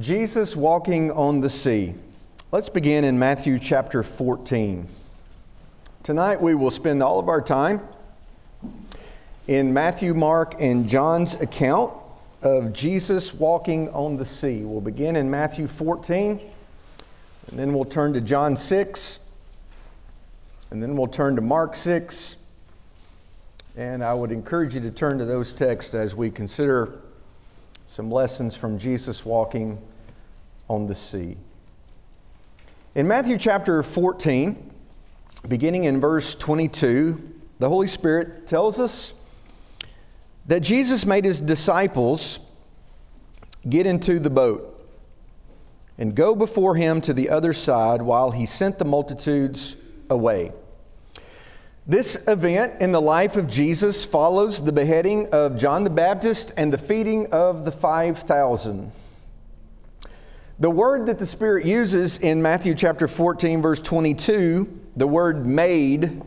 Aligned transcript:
Jesus 0.00 0.56
walking 0.56 1.10
on 1.12 1.40
the 1.40 1.50
sea. 1.50 1.92
Let's 2.52 2.70
begin 2.70 3.04
in 3.04 3.18
Matthew 3.18 3.58
chapter 3.58 4.02
14. 4.02 4.88
Tonight 6.02 6.40
we 6.40 6.54
will 6.54 6.70
spend 6.70 7.02
all 7.02 7.18
of 7.18 7.28
our 7.28 7.42
time 7.42 7.82
in 9.46 9.74
Matthew, 9.74 10.14
Mark, 10.14 10.54
and 10.58 10.88
John's 10.88 11.34
account 11.34 11.92
of 12.40 12.72
Jesus 12.72 13.34
walking 13.34 13.90
on 13.90 14.16
the 14.16 14.24
sea. 14.24 14.62
We'll 14.64 14.80
begin 14.80 15.16
in 15.16 15.30
Matthew 15.30 15.66
14, 15.66 16.40
and 17.48 17.58
then 17.58 17.74
we'll 17.74 17.84
turn 17.84 18.14
to 18.14 18.22
John 18.22 18.56
6, 18.56 19.20
and 20.70 20.82
then 20.82 20.96
we'll 20.96 21.08
turn 21.08 21.36
to 21.36 21.42
Mark 21.42 21.76
6. 21.76 22.38
And 23.76 24.02
I 24.02 24.14
would 24.14 24.32
encourage 24.32 24.74
you 24.74 24.80
to 24.80 24.90
turn 24.90 25.18
to 25.18 25.26
those 25.26 25.52
texts 25.52 25.94
as 25.94 26.14
we 26.14 26.30
consider 26.30 27.00
some 27.90 28.08
lessons 28.08 28.54
from 28.54 28.78
Jesus 28.78 29.26
walking 29.26 29.76
on 30.68 30.86
the 30.86 30.94
sea. 30.94 31.36
In 32.94 33.08
Matthew 33.08 33.36
chapter 33.36 33.82
14, 33.82 34.70
beginning 35.48 35.82
in 35.82 36.00
verse 36.00 36.36
22, 36.36 37.32
the 37.58 37.68
Holy 37.68 37.88
Spirit 37.88 38.46
tells 38.46 38.78
us 38.78 39.12
that 40.46 40.60
Jesus 40.60 41.04
made 41.04 41.24
his 41.24 41.40
disciples 41.40 42.38
get 43.68 43.86
into 43.86 44.20
the 44.20 44.30
boat 44.30 44.88
and 45.98 46.14
go 46.14 46.36
before 46.36 46.76
him 46.76 47.00
to 47.00 47.12
the 47.12 47.28
other 47.28 47.52
side 47.52 48.02
while 48.02 48.30
he 48.30 48.46
sent 48.46 48.78
the 48.78 48.84
multitudes 48.84 49.74
away. 50.08 50.52
This 51.90 52.16
event 52.28 52.80
in 52.80 52.92
the 52.92 53.00
life 53.00 53.34
of 53.34 53.48
Jesus 53.48 54.04
follows 54.04 54.62
the 54.62 54.70
beheading 54.70 55.26
of 55.32 55.56
John 55.56 55.82
the 55.82 55.90
Baptist 55.90 56.52
and 56.56 56.72
the 56.72 56.78
feeding 56.78 57.26
of 57.32 57.64
the 57.64 57.72
5,000. 57.72 58.92
The 60.60 60.70
word 60.70 61.06
that 61.06 61.18
the 61.18 61.26
Spirit 61.26 61.66
uses 61.66 62.16
in 62.18 62.40
Matthew 62.40 62.76
chapter 62.76 63.08
14, 63.08 63.60
verse 63.60 63.80
22, 63.80 64.72
the 64.94 65.08
word 65.08 65.44
made, 65.44 66.22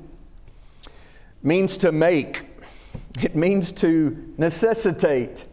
means 1.42 1.78
to 1.78 1.94
make, 1.94 2.44
it 3.22 3.34
means 3.34 3.72
to 3.72 4.34
necessitate, 4.38 5.46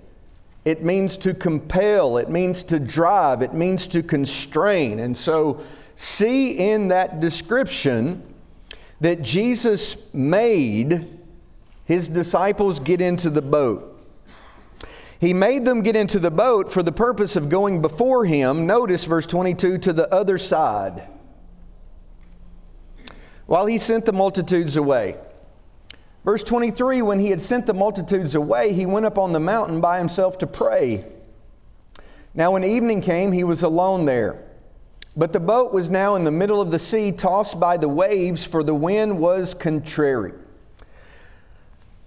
it 0.65 0.83
means 0.83 1.17
to 1.19 1.33
compel, 1.33 2.17
it 2.17 2.29
means 2.29 2.65
to 2.65 2.81
drive, 2.81 3.43
it 3.43 3.55
means 3.55 3.87
to 3.87 4.03
constrain. 4.03 4.99
And 4.99 5.17
so, 5.17 5.61
see 5.95 6.59
in 6.59 6.89
that 6.89 7.21
description 7.21 8.27
that 9.01 9.23
Jesus 9.23 9.97
made 10.13 11.09
his 11.85 12.09
disciples 12.09 12.79
get 12.79 13.01
into 13.01 13.31
the 13.31 13.43
boat. 13.43 13.87
He 15.19 15.35
made 15.35 15.65
them 15.65 15.83
get 15.83 15.97
into 15.97 16.19
the 16.19 16.31
boat 16.31 16.73
for 16.73 16.83
the 16.83 16.93
purpose 16.93 17.37
of 17.37 17.49
going 17.49 17.83
before 17.83 18.25
him, 18.25 18.67
notice 18.67 19.05
verse 19.05 19.27
22, 19.27 19.79
to 19.79 19.93
the 19.93 20.13
other 20.15 20.39
side, 20.39 21.09
while 23.47 23.67
he 23.67 23.77
sent 23.77 24.07
the 24.07 24.13
multitudes 24.13 24.77
away. 24.77 25.17
Verse 26.25 26.43
23 26.43 27.03
When 27.03 27.19
he 27.19 27.31
had 27.31 27.43
sent 27.43 27.67
the 27.67 27.75
multitudes 27.75 28.35
away, 28.35 28.73
he 28.73 28.87
went 28.87 29.07
up 29.07 29.19
on 29.19 29.33
the 29.33 29.41
mountain 29.41 29.81
by 29.81 29.99
himself 29.99 30.39
to 30.39 30.47
pray. 30.47 31.05
Now, 32.35 32.53
when 32.53 32.65
evening 32.65 33.01
came, 33.01 33.33
he 33.33 33.45
was 33.45 33.63
alone 33.63 34.05
there. 34.05 34.43
But 35.21 35.35
the 35.35 35.41
boat 35.41 35.75
was 35.75 35.91
now 35.91 36.15
in 36.17 36.25
the 36.25 36.31
middle 36.31 36.63
of 36.63 36.71
the 36.71 36.79
sea, 36.79 37.13
tossed 37.13 37.61
by 37.61 37.77
the 37.77 37.91
waves, 37.91 38.47
for 38.47 38.63
the 38.65 38.75
wind 38.75 39.19
was 39.19 39.53
contrary. 39.53 40.33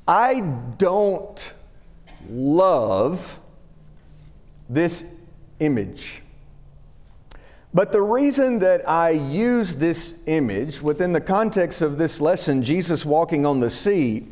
I 0.07 0.39
don't 0.79 1.53
love 2.27 3.39
this 4.67 5.05
image. 5.59 6.23
But 7.71 7.91
the 7.91 8.01
reason 8.01 8.57
that 8.57 8.89
I 8.89 9.11
use 9.11 9.75
this 9.75 10.15
image 10.25 10.81
within 10.81 11.13
the 11.13 11.21
context 11.21 11.83
of 11.83 11.99
this 11.99 12.19
lesson, 12.19 12.63
Jesus 12.63 13.05
walking 13.05 13.45
on 13.45 13.59
the 13.59 13.69
sea, 13.69 14.27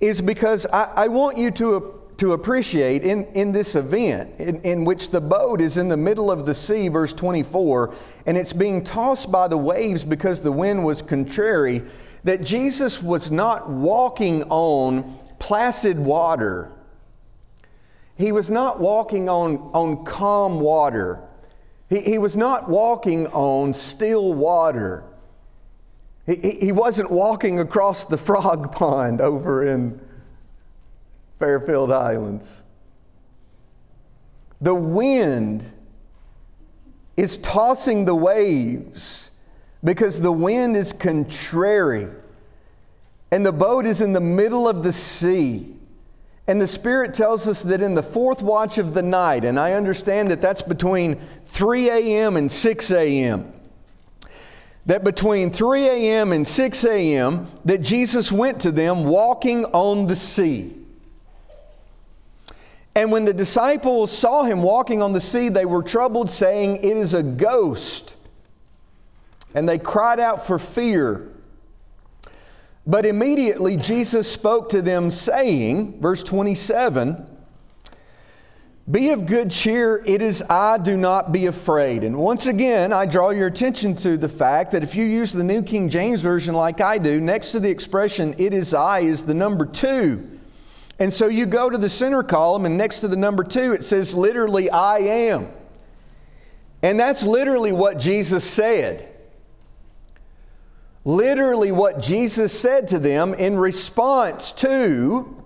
is 0.00 0.20
because 0.20 0.66
I, 0.66 0.92
I 0.96 1.08
want 1.08 1.38
you 1.38 1.50
to 1.52 1.98
to 2.18 2.32
appreciate 2.32 3.02
in, 3.02 3.24
in 3.34 3.52
this 3.52 3.74
event 3.74 4.32
in, 4.38 4.60
in 4.62 4.84
which 4.84 5.10
the 5.10 5.20
boat 5.20 5.60
is 5.60 5.76
in 5.76 5.88
the 5.88 5.96
middle 5.96 6.30
of 6.30 6.46
the 6.46 6.54
sea, 6.54 6.88
verse 6.88 7.12
24, 7.12 7.94
and 8.24 8.38
it's 8.38 8.52
being 8.52 8.82
tossed 8.82 9.30
by 9.30 9.46
the 9.48 9.58
waves 9.58 10.04
because 10.04 10.40
the 10.40 10.52
wind 10.52 10.84
was 10.84 11.02
contrary, 11.02 11.82
that 12.24 12.42
Jesus 12.42 13.02
was 13.02 13.30
not 13.30 13.68
walking 13.68 14.42
on 14.44 15.18
placid 15.38 15.98
water. 15.98 16.72
He 18.16 18.32
was 18.32 18.48
not 18.48 18.80
walking 18.80 19.28
on, 19.28 19.56
on 19.74 20.04
calm 20.04 20.58
water. 20.58 21.22
He, 21.90 22.00
he 22.00 22.18
was 22.18 22.34
not 22.34 22.68
walking 22.68 23.26
on 23.28 23.74
still 23.74 24.32
water. 24.32 25.04
He, 26.24 26.34
he 26.60 26.72
wasn't 26.72 27.10
walking 27.10 27.60
across 27.60 28.06
the 28.06 28.16
frog 28.16 28.72
pond 28.76 29.20
over 29.20 29.66
in 29.66 30.00
Fairfield 31.38 31.92
Islands. 31.92 32.62
The 34.60 34.74
wind 34.74 35.70
is 37.16 37.38
tossing 37.38 38.04
the 38.04 38.14
waves 38.14 39.30
because 39.84 40.20
the 40.20 40.32
wind 40.32 40.76
is 40.76 40.92
contrary. 40.92 42.08
And 43.30 43.44
the 43.44 43.52
boat 43.52 43.86
is 43.86 44.00
in 44.00 44.12
the 44.12 44.20
middle 44.20 44.68
of 44.68 44.82
the 44.82 44.92
sea. 44.92 45.74
And 46.46 46.60
the 46.60 46.66
Spirit 46.66 47.12
tells 47.12 47.48
us 47.48 47.62
that 47.64 47.82
in 47.82 47.94
the 47.94 48.02
fourth 48.02 48.40
watch 48.40 48.78
of 48.78 48.94
the 48.94 49.02
night, 49.02 49.44
and 49.44 49.58
I 49.58 49.72
understand 49.72 50.30
that 50.30 50.40
that's 50.40 50.62
between 50.62 51.20
3 51.44 51.90
a.m. 51.90 52.36
and 52.36 52.50
6 52.50 52.90
a.m., 52.92 53.52
that 54.86 55.02
between 55.02 55.50
3 55.50 55.88
a.m. 55.88 56.32
and 56.32 56.46
6 56.46 56.84
a.m., 56.84 57.50
that 57.64 57.78
Jesus 57.78 58.30
went 58.30 58.60
to 58.60 58.70
them 58.70 59.04
walking 59.04 59.64
on 59.66 60.06
the 60.06 60.14
sea. 60.14 60.85
And 62.96 63.12
when 63.12 63.26
the 63.26 63.34
disciples 63.34 64.10
saw 64.10 64.44
him 64.44 64.62
walking 64.62 65.02
on 65.02 65.12
the 65.12 65.20
sea, 65.20 65.50
they 65.50 65.66
were 65.66 65.82
troubled, 65.82 66.30
saying, 66.30 66.76
It 66.76 66.96
is 66.96 67.12
a 67.12 67.22
ghost. 67.22 68.16
And 69.54 69.68
they 69.68 69.78
cried 69.78 70.18
out 70.18 70.46
for 70.46 70.58
fear. 70.58 71.30
But 72.86 73.04
immediately 73.04 73.76
Jesus 73.76 74.32
spoke 74.32 74.70
to 74.70 74.80
them, 74.80 75.10
saying, 75.10 76.00
verse 76.00 76.22
27, 76.22 77.26
Be 78.90 79.10
of 79.10 79.26
good 79.26 79.50
cheer, 79.50 80.02
it 80.06 80.22
is 80.22 80.42
I, 80.48 80.78
do 80.78 80.96
not 80.96 81.32
be 81.32 81.46
afraid. 81.46 82.02
And 82.02 82.16
once 82.16 82.46
again, 82.46 82.94
I 82.94 83.04
draw 83.04 83.28
your 83.28 83.48
attention 83.48 83.94
to 83.96 84.16
the 84.16 84.28
fact 84.28 84.72
that 84.72 84.82
if 84.82 84.94
you 84.94 85.04
use 85.04 85.32
the 85.32 85.44
New 85.44 85.62
King 85.62 85.90
James 85.90 86.22
Version 86.22 86.54
like 86.54 86.80
I 86.80 86.96
do, 86.96 87.20
next 87.20 87.52
to 87.52 87.60
the 87.60 87.68
expression, 87.68 88.34
it 88.38 88.54
is 88.54 88.72
I, 88.72 89.00
is 89.00 89.24
the 89.24 89.34
number 89.34 89.66
two. 89.66 90.35
And 90.98 91.12
so 91.12 91.26
you 91.26 91.46
go 91.46 91.68
to 91.68 91.76
the 91.76 91.88
center 91.88 92.22
column, 92.22 92.64
and 92.64 92.78
next 92.78 93.00
to 93.00 93.08
the 93.08 93.16
number 93.16 93.44
two, 93.44 93.72
it 93.72 93.84
says 93.84 94.14
literally, 94.14 94.70
I 94.70 94.98
am. 94.98 95.48
And 96.82 96.98
that's 96.98 97.22
literally 97.22 97.72
what 97.72 97.98
Jesus 97.98 98.44
said. 98.44 99.08
Literally, 101.04 101.70
what 101.70 102.00
Jesus 102.00 102.58
said 102.58 102.88
to 102.88 102.98
them 102.98 103.34
in 103.34 103.56
response 103.56 104.52
to 104.52 105.42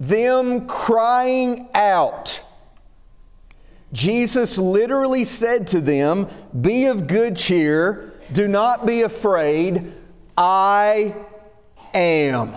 them 0.00 0.66
crying 0.66 1.68
out. 1.74 2.42
Jesus 3.92 4.58
literally 4.58 5.24
said 5.24 5.68
to 5.68 5.80
them, 5.80 6.28
Be 6.60 6.86
of 6.86 7.06
good 7.06 7.36
cheer, 7.36 8.12
do 8.32 8.48
not 8.48 8.86
be 8.86 9.02
afraid, 9.02 9.92
I 10.36 11.14
am. 11.92 12.56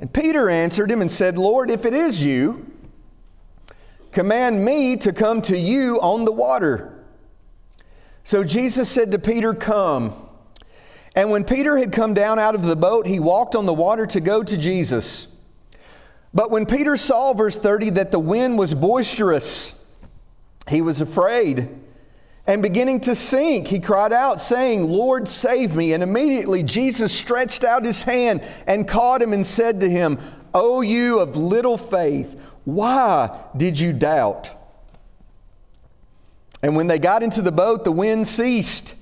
And 0.00 0.10
Peter 0.12 0.48
answered 0.48 0.90
him 0.90 1.02
and 1.02 1.10
said, 1.10 1.36
Lord, 1.36 1.70
if 1.70 1.84
it 1.84 1.92
is 1.92 2.24
you, 2.24 2.66
command 4.12 4.64
me 4.64 4.96
to 4.96 5.12
come 5.12 5.42
to 5.42 5.56
you 5.56 6.00
on 6.00 6.24
the 6.24 6.32
water. 6.32 7.04
So 8.24 8.42
Jesus 8.42 8.88
said 8.88 9.12
to 9.12 9.18
Peter, 9.18 9.52
Come. 9.52 10.14
And 11.14 11.30
when 11.30 11.44
Peter 11.44 11.76
had 11.76 11.92
come 11.92 12.14
down 12.14 12.38
out 12.38 12.54
of 12.54 12.62
the 12.62 12.76
boat, 12.76 13.06
he 13.06 13.20
walked 13.20 13.54
on 13.54 13.66
the 13.66 13.74
water 13.74 14.06
to 14.06 14.20
go 14.20 14.42
to 14.42 14.56
Jesus. 14.56 15.28
But 16.32 16.50
when 16.50 16.64
Peter 16.64 16.96
saw, 16.96 17.34
verse 17.34 17.58
30, 17.58 17.90
that 17.90 18.10
the 18.10 18.20
wind 18.20 18.58
was 18.58 18.74
boisterous, 18.74 19.74
he 20.68 20.80
was 20.80 21.00
afraid 21.00 21.68
and 22.50 22.62
beginning 22.62 22.98
to 23.02 23.14
sink, 23.14 23.68
he 23.68 23.78
cried 23.78 24.12
out, 24.12 24.40
saying, 24.40 24.82
Lord, 24.90 25.28
save 25.28 25.76
me. 25.76 25.92
And 25.92 26.02
immediately 26.02 26.64
Jesus 26.64 27.16
stretched 27.16 27.62
out 27.62 27.84
his 27.84 28.02
hand 28.02 28.42
and 28.66 28.88
caught 28.88 29.22
him 29.22 29.32
and 29.32 29.46
said 29.46 29.78
to 29.80 29.88
him, 29.88 30.18
O 30.52 30.80
you 30.80 31.20
of 31.20 31.36
little 31.36 31.78
faith, 31.78 32.36
why 32.64 33.40
did 33.56 33.78
you 33.78 33.92
doubt? 33.92 34.50
And 36.60 36.74
when 36.74 36.88
they 36.88 36.98
got 36.98 37.22
into 37.22 37.40
the 37.40 37.52
boat, 37.52 37.84
the 37.84 37.92
wind 37.92 38.26
ceased. 38.26 38.96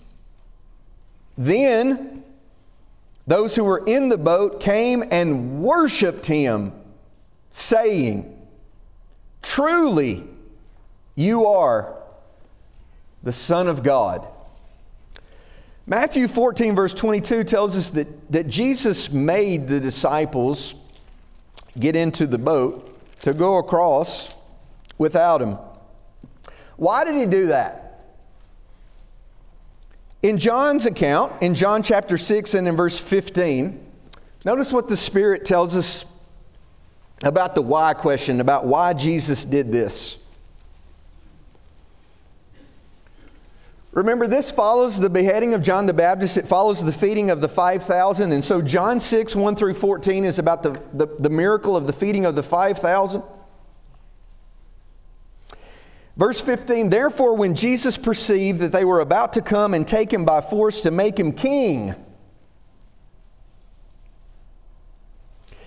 Then 1.39 2.23
those 3.27 3.57
who 3.57 3.65
were 3.65 3.83
in 3.87 4.11
the 4.11 4.19
boat 4.19 4.61
came 4.61 5.03
and 5.11 5.63
worshiped 5.63 6.27
him, 6.27 6.73
saying, 7.51 8.47
Truly, 9.41 10.25
you 11.15 11.47
are 11.47 11.98
the 13.23 13.33
Son 13.33 13.69
of 13.69 13.83
God. 13.83 14.27
Matthew 15.87 16.29
14, 16.29 16.75
verse 16.75 16.93
22 16.93 17.45
tells 17.45 17.75
us 17.75 17.91
that, 17.91 18.31
that 18.31 18.47
Jesus 18.47 19.11
made 19.11 19.69
the 19.69 19.81
disciples 19.81 20.75
get 21.79 21.97
into 21.97 22.27
the 22.27 22.39
boat 22.39 22.95
to 23.23 23.33
go 23.33 23.57
across 23.57 24.37
without 24.99 25.41
him. 25.41 25.57
Why 26.77 27.05
did 27.05 27.17
he 27.17 27.25
do 27.25 27.47
that? 27.47 27.89
In 30.23 30.37
John's 30.37 30.85
account, 30.85 31.41
in 31.41 31.55
John 31.55 31.83
chapter 31.83 32.19
6 32.19 32.55
and 32.55 32.69
in 32.69 32.77
verse 32.77 32.99
15, 32.99 33.85
notice 34.45 34.73
what 34.73 34.89
the 34.89 34.97
Spirit 34.97 35.45
tells 35.45 35.77
us 35.77 36.05
about 37.23 37.55
the 37.55 37.63
why 37.63 37.95
question, 37.95 38.41
about 38.41 38.67
why 38.67 38.93
Jesus 38.93 39.45
did 39.45 39.73
this. 39.73 40.18
Remember, 43.99 44.29
this 44.29 44.53
follows 44.53 45.01
the 45.01 45.11
beheading 45.11 45.55
of 45.55 45.63
John 45.63 45.87
the 45.87 45.93
Baptist. 45.93 46.37
It 46.37 46.47
follows 46.47 46.85
the 46.85 46.93
feeding 46.93 47.31
of 47.31 47.41
the 47.41 47.49
5,000. 47.49 48.31
And 48.31 48.45
so, 48.45 48.63
John 48.63 49.01
6, 49.01 49.35
1 49.35 49.57
through 49.57 49.75
14 49.75 50.25
is 50.25 50.39
about 50.39 50.63
the, 50.63 50.81
the, 50.95 51.09
the 51.19 51.29
miracle 51.29 51.77
of 51.77 51.89
the 51.89 51.93
feeding 51.93 52.25
of 52.25 52.37
the 52.37 52.43
5,000. 52.45 53.25
Verse 56.17 56.41
15, 56.41 56.91
therefore, 56.91 57.35
when 57.35 57.57
Jesus 57.57 57.99
perceived 57.99 58.61
that 58.61 58.71
they 58.71 58.85
were 58.85 59.01
about 59.01 59.33
to 59.33 59.43
come 59.43 59.75
and 59.75 59.87
take 59.87 60.13
him 60.13 60.25
by 60.25 60.43
force 60.43 60.81
to 60.83 60.93
make 60.93 61.19
him 61.19 61.33
king, 61.33 61.97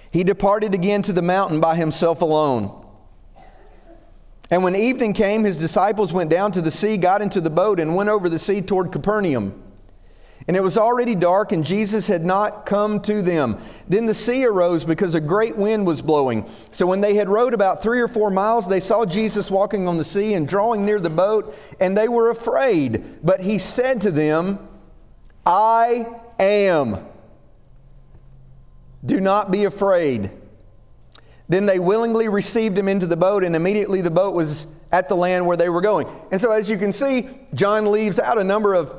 he 0.10 0.24
departed 0.24 0.74
again 0.74 1.02
to 1.02 1.12
the 1.12 1.22
mountain 1.22 1.60
by 1.60 1.76
himself 1.76 2.22
alone. 2.22 2.81
And 4.52 4.64
when 4.64 4.76
evening 4.76 5.14
came, 5.14 5.46
his 5.46 5.56
disciples 5.56 6.12
went 6.12 6.30
down 6.30 6.52
to 6.52 6.62
the 6.62 6.72
sea, 6.72 6.98
got 6.98 7.22
into 7.22 7.40
the 7.40 7.50
boat, 7.50 7.80
and 7.80 7.96
went 7.96 8.10
over 8.10 8.28
the 8.28 8.38
sea 8.38 8.62
toward 8.62 8.92
Capernaum. 8.92 9.64
And 10.46 10.58
it 10.58 10.62
was 10.62 10.78
already 10.78 11.16
dark, 11.16 11.54
and 11.54 11.64
Jesus 11.64 12.08
had 12.08 12.26
not 12.26 12.66
come 12.66 13.00
to 13.04 13.22
them. 13.22 13.60
Then 13.88 14.08
the 14.08 14.14
sea 14.14 14.44
arose 14.44 14.84
because 14.84 15.16
a 15.16 15.22
great 15.22 15.56
wind 15.56 15.88
was 15.88 16.02
blowing. 16.02 16.50
So 16.72 16.86
when 16.86 17.00
they 17.00 17.16
had 17.16 17.30
rowed 17.30 17.54
about 17.54 17.82
three 17.82 18.02
or 18.02 18.10
four 18.10 18.30
miles, 18.30 18.68
they 18.68 18.82
saw 18.82 19.06
Jesus 19.06 19.50
walking 19.50 19.88
on 19.88 19.98
the 19.98 20.04
sea 20.04 20.34
and 20.34 20.46
drawing 20.46 20.84
near 20.86 21.00
the 21.00 21.10
boat, 21.10 21.56
and 21.80 21.98
they 21.98 22.10
were 22.10 22.30
afraid. 22.30 23.24
But 23.24 23.40
he 23.40 23.58
said 23.58 24.02
to 24.02 24.12
them, 24.12 24.68
I 25.46 26.08
am. 26.40 27.06
Do 29.06 29.22
not 29.22 29.50
be 29.50 29.64
afraid. 29.64 30.32
Then 31.52 31.66
they 31.66 31.80
willingly 31.80 32.30
received 32.30 32.78
him 32.78 32.88
into 32.88 33.06
the 33.06 33.18
boat, 33.18 33.44
and 33.44 33.58
immediately 33.58 34.00
the 34.00 34.10
boat 34.10 34.34
was 34.34 34.68
at 34.90 35.10
the 35.10 35.18
land 35.18 35.46
where 35.46 35.58
they 35.58 35.68
were 35.68 35.82
going. 35.82 36.08
And 36.32 36.40
so, 36.40 36.54
as 36.54 36.70
you 36.70 36.78
can 36.78 36.94
see, 36.94 37.28
John 37.54 37.92
leaves 37.92 38.20
out 38.20 38.38
a 38.38 38.44
number 38.46 38.74
of, 38.74 38.96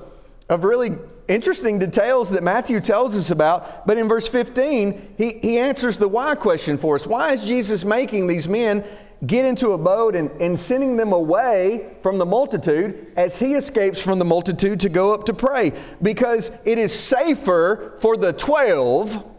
of 0.50 0.62
really 0.62 0.90
interesting 1.28 1.78
details 1.78 2.28
that 2.28 2.42
Matthew 2.42 2.78
tells 2.80 3.16
us 3.16 3.30
about. 3.30 3.86
But 3.86 3.96
in 3.96 4.06
verse 4.06 4.28
15, 4.28 5.14
he, 5.16 5.38
he 5.38 5.58
answers 5.58 5.96
the 5.96 6.08
why 6.08 6.34
question 6.34 6.76
for 6.76 6.96
us. 6.96 7.06
Why 7.06 7.32
is 7.32 7.42
Jesus 7.42 7.86
making 7.86 8.26
these 8.26 8.46
men 8.46 8.84
get 9.24 9.46
into 9.46 9.70
a 9.70 9.78
boat 9.78 10.14
and, 10.14 10.30
and 10.38 10.60
sending 10.60 10.98
them 10.98 11.14
away 11.14 11.96
from 12.02 12.18
the 12.18 12.26
multitude 12.26 13.14
as 13.16 13.38
he 13.38 13.54
escapes 13.54 13.98
from 13.98 14.18
the 14.18 14.26
multitude 14.26 14.78
to 14.80 14.90
go 14.90 15.14
up 15.14 15.24
to 15.24 15.32
pray? 15.32 15.72
Because 16.02 16.52
it 16.66 16.78
is 16.78 16.92
safer 16.92 17.94
for 17.98 18.18
the 18.18 18.34
12 18.34 19.31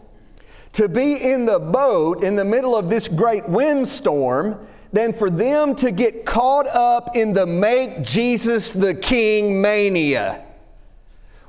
to 0.74 0.88
be 0.88 1.16
in 1.16 1.46
the 1.46 1.58
boat 1.58 2.22
in 2.22 2.36
the 2.36 2.44
middle 2.44 2.76
of 2.76 2.88
this 2.88 3.08
great 3.08 3.48
windstorm 3.48 4.66
than 4.92 5.12
for 5.12 5.30
them 5.30 5.74
to 5.74 5.90
get 5.90 6.24
caught 6.24 6.66
up 6.68 7.16
in 7.16 7.32
the 7.32 7.46
make 7.46 8.02
Jesus 8.02 8.70
the 8.70 8.94
King 8.94 9.60
mania 9.60 10.44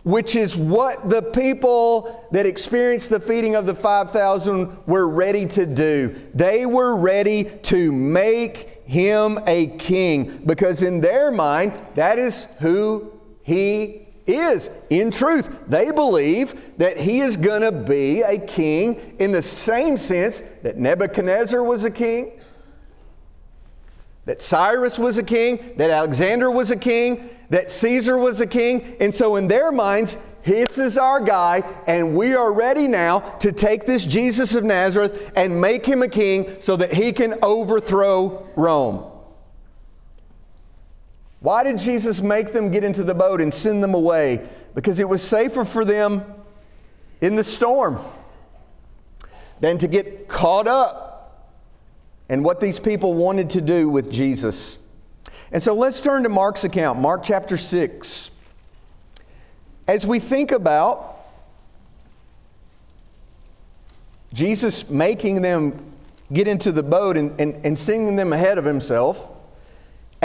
which 0.06 0.36
is 0.36 0.56
what 0.56 1.10
the 1.10 1.22
people 1.22 2.28
that 2.32 2.46
experienced 2.46 3.10
the 3.10 3.20
feeding 3.20 3.56
of 3.56 3.66
the 3.66 3.74
5,000 3.74 4.86
were 4.86 5.10
ready 5.10 5.48
to 5.48 5.66
do. 5.66 6.16
They 6.36 6.68
were 6.68 6.96
ready 6.96 7.46
to 7.64 7.92
make 7.92 8.84
him 8.86 9.40
a 9.48 9.66
king 9.78 10.44
because, 10.46 10.84
in 10.84 11.02
their 11.02 11.32
mind, 11.32 11.74
that 11.96 12.20
is 12.20 12.48
who 12.60 13.20
he 13.42 14.08
is. 14.28 14.70
In 14.90 15.12
truth, 15.12 15.50
they 15.68 15.92
believe 15.92 16.78
that 16.78 16.98
he 16.98 17.20
is 17.20 17.38
going 17.38 17.62
to 17.62 17.72
be 17.72 18.22
a 18.22 18.38
king 18.38 19.16
in 19.20 19.32
the 19.32 19.42
same 19.42 19.98
sense 19.98 20.42
that 20.64 20.78
Nebuchadnezzar 20.78 21.64
was 21.64 21.84
a 21.84 21.92
king, 21.92 22.40
that 24.26 24.42
Cyrus 24.42 24.98
was 24.98 25.18
a 25.18 25.24
king, 25.24 25.74
that 25.78 25.90
Alexander 25.90 26.50
was 26.50 26.72
a 26.72 26.76
king, 26.76 27.30
that 27.50 27.70
Caesar 27.70 28.18
was 28.18 28.42
a 28.42 28.48
king. 28.48 28.96
And 29.00 29.14
so, 29.14 29.36
in 29.36 29.48
their 29.48 29.72
minds, 29.72 30.18
this 30.44 30.78
is 30.78 30.98
our 30.98 31.20
guy, 31.20 31.64
and 31.88 32.16
we 32.16 32.36
are 32.36 32.54
ready 32.54 32.88
now 32.88 33.20
to 33.40 33.52
take 33.52 33.86
this 33.86 34.06
Jesus 34.06 34.56
of 34.56 34.64
Nazareth 34.64 35.32
and 35.36 35.60
make 35.60 35.86
him 35.86 36.04
a 36.04 36.08
king 36.08 36.58
so 36.60 36.76
that 36.78 36.94
he 36.94 37.12
can 37.12 37.36
overthrow 37.42 38.48
Rome. 38.56 39.15
Why 41.46 41.64
did 41.64 41.78
Jesus 41.78 42.24
make 42.24 42.54
them 42.54 42.72
get 42.72 42.84
into 42.84 43.04
the 43.04 43.14
boat 43.14 43.40
and 43.40 43.54
send 43.54 43.84
them 43.84 43.94
away? 43.94 44.50
Because 44.74 44.98
it 44.98 45.08
was 45.08 45.22
safer 45.22 45.64
for 45.64 45.86
them 45.86 46.24
in 47.22 47.36
the 47.36 47.44
storm 47.44 48.00
than 49.60 49.78
to 49.78 49.88
get 49.88 50.28
caught 50.28 50.66
up 50.68 51.54
in 52.30 52.42
what 52.42 52.60
these 52.62 52.80
people 52.80 53.14
wanted 53.14 53.52
to 53.52 53.62
do 53.62 53.88
with 53.88 54.12
Jesus. 54.12 54.80
And 55.52 55.62
so 55.62 55.76
let's 55.76 56.02
turn 56.02 56.24
to 56.24 56.30
Mark's 56.30 56.64
account, 56.64 56.98
Mark 56.98 57.22
chapter 57.22 57.58
6. 57.58 58.32
As 59.88 60.08
we 60.08 60.18
think 60.18 60.52
about 60.52 61.28
Jesus 64.34 64.90
making 64.90 65.44
them 65.44 65.94
get 66.34 66.48
into 66.48 66.72
the 66.72 66.82
boat 66.82 67.18
and, 67.18 67.40
and, 67.40 67.64
and 67.64 67.78
sending 67.78 68.16
them 68.16 68.34
ahead 68.34 68.58
of 68.58 68.66
himself, 68.66 69.28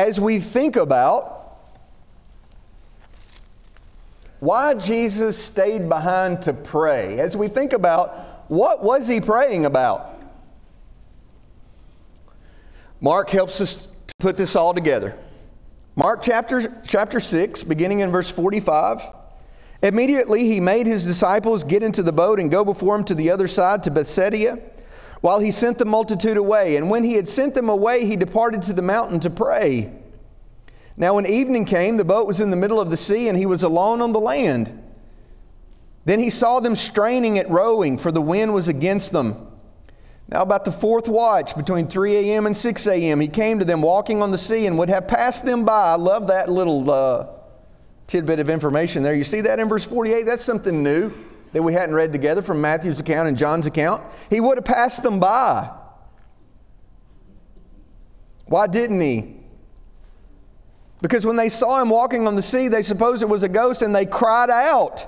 as 0.00 0.19
we 0.19 0.41
think 0.41 0.76
about 0.76 1.58
why 4.38 4.73
Jesus 4.73 5.37
stayed 5.37 5.91
behind 5.91 6.41
to 6.41 6.55
pray, 6.55 7.20
as 7.20 7.37
we 7.37 7.49
think 7.49 7.75
about 7.75 8.49
what 8.49 8.82
was 8.82 9.06
he 9.06 9.20
praying 9.20 9.67
about? 9.67 10.19
Mark 13.02 13.28
helps 13.28 13.61
us 13.61 13.88
to 14.07 14.14
put 14.19 14.38
this 14.38 14.57
all 14.57 14.73
together. 14.73 15.14
Mark 15.97 16.23
chapter, 16.23 16.80
chapter 16.87 17.21
6, 17.21 17.62
beginning 17.64 18.00
in 18.00 18.11
verse 18.11 18.30
45. 18.30 19.02
Immediately 19.83 20.45
he 20.45 20.61
made 20.61 20.87
his 20.87 21.04
disciples 21.04 21.62
get 21.62 21.83
into 21.83 22.02
the 22.02 22.12
boat 22.12 22.40
and 22.40 22.50
go 22.50 22.64
before 22.64 22.97
him 22.97 23.04
to 23.04 23.14
the 23.14 23.30
other 23.30 23.47
side 23.47 23.83
to 23.83 23.90
Bethsaida, 23.90 24.61
while 25.21 25.41
he 25.41 25.50
sent 25.50 25.79
the 25.79 25.85
multitude 25.85 26.37
away. 26.37 26.77
And 26.77 26.91
when 26.91 27.05
he 27.05 27.15
had 27.15 27.29
sent 27.29 27.55
them 27.55 27.69
away, 27.69 28.07
he 28.07 28.17
departed 28.17 28.62
to 28.62 28.73
the 28.73 28.83
mountain 28.83 29.21
to 29.21 29.31
pray. 29.31 29.93
Now, 30.97 31.15
when 31.15 31.27
evening 31.27 31.65
came, 31.65 31.97
the 31.97 32.05
boat 32.05 32.27
was 32.27 32.41
in 32.41 32.50
the 32.50 32.57
middle 32.57 32.81
of 32.81 32.91
the 32.91 32.97
sea, 32.97 33.29
and 33.29 33.39
he 33.39 33.47
was 33.47 33.62
alone 33.62 34.03
on 34.03 34.12
the 34.12 34.21
land. 34.21 34.83
Then 36.05 36.19
he 36.19 36.31
saw 36.31 36.61
them 36.61 36.75
straining 36.75 37.39
at 37.39 37.49
rowing, 37.50 37.99
for 37.99 38.11
the 38.12 38.23
wind 38.23 38.55
was 38.55 38.69
against 38.69 39.12
them. 39.12 39.47
Now, 40.29 40.43
about 40.43 40.65
the 40.65 40.73
fourth 40.73 41.09
watch, 41.09 41.57
between 41.57 41.89
3 41.89 42.17
a.m. 42.17 42.47
and 42.47 42.57
6 42.57 42.87
a.m., 42.87 43.21
he 43.21 43.29
came 43.29 43.59
to 43.59 43.65
them 43.65 43.83
walking 43.83 44.23
on 44.23 44.31
the 44.31 44.39
sea 44.39 44.67
and 44.67 44.79
would 44.79 44.89
have 44.89 45.09
passed 45.09 45.45
them 45.45 45.65
by. 45.65 45.93
I 45.93 45.97
love 45.97 46.29
that 46.29 46.49
little 46.49 46.91
uh, 46.91 47.27
tidbit 48.07 48.39
of 48.39 48.49
information 48.49 49.03
there. 49.03 49.15
You 49.15 49.25
see 49.25 49.41
that 49.43 49.59
in 49.59 49.69
verse 49.69 49.85
48? 49.85 50.25
That's 50.25 50.45
something 50.45 50.83
new 50.83 51.12
that 51.52 51.62
we 51.62 51.73
hadn't 51.73 51.95
read 51.95 52.12
together 52.12 52.42
from 52.42 52.61
Matthew's 52.61 53.00
account 53.00 53.28
and 53.28 53.37
John's 53.37 53.66
account. 53.66 54.02
He 54.28 54.40
would 54.40 54.59
have 54.59 54.64
passed 54.64 55.02
them 55.02 55.21
by. 55.21 55.71
Why 58.47 58.66
didn't 58.66 59.00
he? 59.00 59.37
Because 61.02 61.25
when 61.25 61.37
they 61.37 61.49
saw 61.49 61.80
him 61.80 61.90
walking 61.90 62.26
on 62.26 62.37
the 62.37 62.42
sea, 62.42 62.69
they 62.69 62.83
supposed 62.83 63.23
it 63.23 63.28
was 63.28 63.42
a 63.42 63.49
ghost 63.49 63.83
and 63.83 63.95
they 63.95 64.07
cried 64.07 64.50
out. 64.50 65.07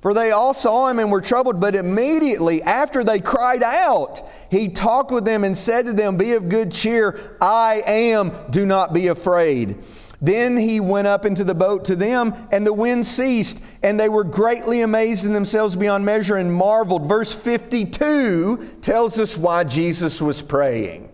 For 0.00 0.14
they 0.14 0.30
all 0.30 0.54
saw 0.54 0.88
him 0.88 1.00
and 1.00 1.10
were 1.10 1.20
troubled, 1.20 1.60
but 1.60 1.74
immediately 1.74 2.62
after 2.62 3.02
they 3.02 3.18
cried 3.20 3.64
out, 3.64 4.22
he 4.48 4.68
talked 4.68 5.10
with 5.10 5.24
them 5.24 5.42
and 5.42 5.58
said 5.58 5.86
to 5.86 5.92
them, 5.92 6.16
Be 6.16 6.32
of 6.32 6.48
good 6.48 6.70
cheer, 6.70 7.36
I 7.40 7.82
am, 7.84 8.32
do 8.50 8.64
not 8.64 8.92
be 8.92 9.08
afraid. 9.08 9.76
Then 10.20 10.56
he 10.56 10.80
went 10.80 11.06
up 11.06 11.24
into 11.24 11.44
the 11.44 11.54
boat 11.54 11.84
to 11.86 11.96
them, 11.96 12.48
and 12.50 12.66
the 12.66 12.72
wind 12.72 13.06
ceased, 13.06 13.62
and 13.82 13.98
they 13.98 14.08
were 14.08 14.24
greatly 14.24 14.80
amazed 14.80 15.24
in 15.24 15.32
themselves 15.32 15.76
beyond 15.76 16.04
measure 16.04 16.36
and 16.36 16.52
marveled. 16.52 17.08
Verse 17.08 17.34
52 17.34 18.78
tells 18.82 19.18
us 19.18 19.36
why 19.36 19.62
Jesus 19.62 20.20
was 20.20 20.42
praying. 20.42 21.08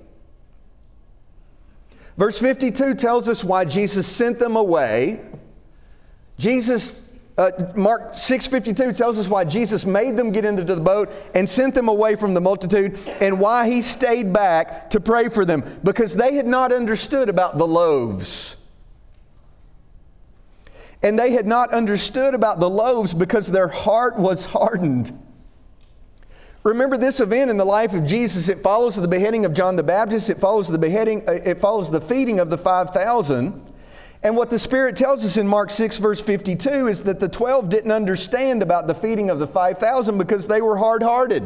Verse 2.17 2.39
52 2.39 2.95
tells 2.95 3.29
us 3.29 3.45
why 3.45 3.65
Jesus 3.65 4.07
sent 4.07 4.39
them 4.39 4.57
away. 4.57 5.21
Jesus 6.39 7.03
uh, 7.37 7.51
Mark 7.75 8.13
6:52 8.13 8.97
tells 8.97 9.19
us 9.19 9.29
why 9.29 9.43
Jesus 9.45 9.85
made 9.85 10.17
them 10.17 10.31
get 10.31 10.45
into 10.45 10.63
the 10.63 10.81
boat 10.81 11.11
and 11.35 11.49
sent 11.49 11.75
them 11.75 11.89
away 11.89 12.15
from 12.15 12.33
the 12.33 12.41
multitude 12.41 12.97
and 13.21 13.41
why 13.41 13.69
he 13.69 13.81
stayed 13.81 14.33
back 14.33 14.89
to 14.91 15.01
pray 15.01 15.29
for 15.29 15.45
them 15.45 15.65
because 15.83 16.15
they 16.15 16.35
had 16.35 16.47
not 16.47 16.73
understood 16.73 17.29
about 17.29 17.59
the 17.59 17.67
loaves. 17.67 18.57
And 21.05 21.19
they 21.19 21.33
had 21.33 21.47
not 21.47 21.71
understood 21.71 22.33
about 22.33 22.61
the 22.61 22.71
loaves 22.71 23.13
because 23.13 23.49
their 23.49 23.69
heart 23.69 24.19
was 24.19 24.47
hardened. 24.47 25.17
Remember 26.63 26.97
this 26.97 27.21
event 27.21 27.51
in 27.51 27.59
the 27.59 27.65
life 27.67 27.93
of 27.93 28.07
Jesus. 28.07 28.49
It 28.49 28.61
follows 28.61 28.97
the 28.97 29.07
beheading 29.07 29.45
of 29.45 29.53
John 29.53 29.77
the 29.77 29.83
Baptist. 29.83 30.31
It 30.31 30.41
follows 30.41 30.67
the 30.67 30.79
beheading, 30.79 31.29
uh, 31.29 31.33
it 31.33 31.59
follows 31.59 31.91
the 31.91 32.01
feeding 32.01 32.41
of 32.41 32.49
the 32.49 32.57
5,000. 32.57 33.71
And 34.23 34.35
what 34.35 34.49
the 34.49 34.59
Spirit 34.59 34.97
tells 34.97 35.23
us 35.27 35.37
in 35.37 35.47
Mark 35.47 35.71
6, 35.71 35.99
verse 35.99 36.23
52, 36.23 36.87
is 36.89 37.03
that 37.03 37.21
the 37.21 37.29
12 37.29 37.69
didn't 37.69 37.93
understand 37.93 38.63
about 38.63 38.87
the 38.87 38.95
feeding 38.95 39.29
of 39.29 39.39
the 39.39 39.47
5,000 39.47 40.17
because 40.17 40.47
they 40.47 40.63
were 40.63 40.79
hard 40.79 41.03
hearted. 41.03 41.45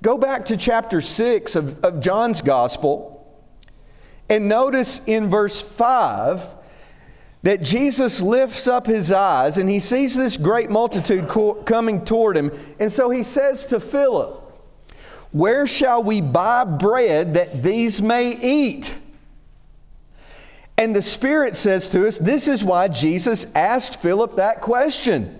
Go 0.00 0.16
back 0.16 0.46
to 0.46 0.56
chapter 0.56 1.02
6 1.02 1.56
of, 1.56 1.84
of 1.84 2.00
John's 2.00 2.40
Gospel 2.40 3.16
and 4.30 4.48
notice 4.48 5.02
in 5.06 5.28
verse 5.28 5.60
5 5.60 6.55
that 7.46 7.62
Jesus 7.62 8.20
lifts 8.20 8.66
up 8.66 8.88
his 8.88 9.12
eyes 9.12 9.56
and 9.56 9.70
he 9.70 9.78
sees 9.78 10.16
this 10.16 10.36
great 10.36 10.68
multitude 10.68 11.28
co- 11.28 11.54
coming 11.54 12.04
toward 12.04 12.36
him. 12.36 12.50
And 12.80 12.90
so 12.90 13.08
he 13.08 13.22
says 13.22 13.66
to 13.66 13.78
Philip, 13.78 14.42
Where 15.30 15.64
shall 15.68 16.02
we 16.02 16.20
buy 16.20 16.64
bread 16.64 17.34
that 17.34 17.62
these 17.62 18.02
may 18.02 18.36
eat? 18.36 18.92
And 20.76 20.94
the 20.96 21.02
Spirit 21.02 21.54
says 21.54 21.88
to 21.90 22.08
us, 22.08 22.18
this 22.18 22.48
is 22.48 22.64
why 22.64 22.88
Jesus 22.88 23.46
asked 23.54 24.02
Philip 24.02 24.34
that 24.34 24.60
question. 24.60 25.38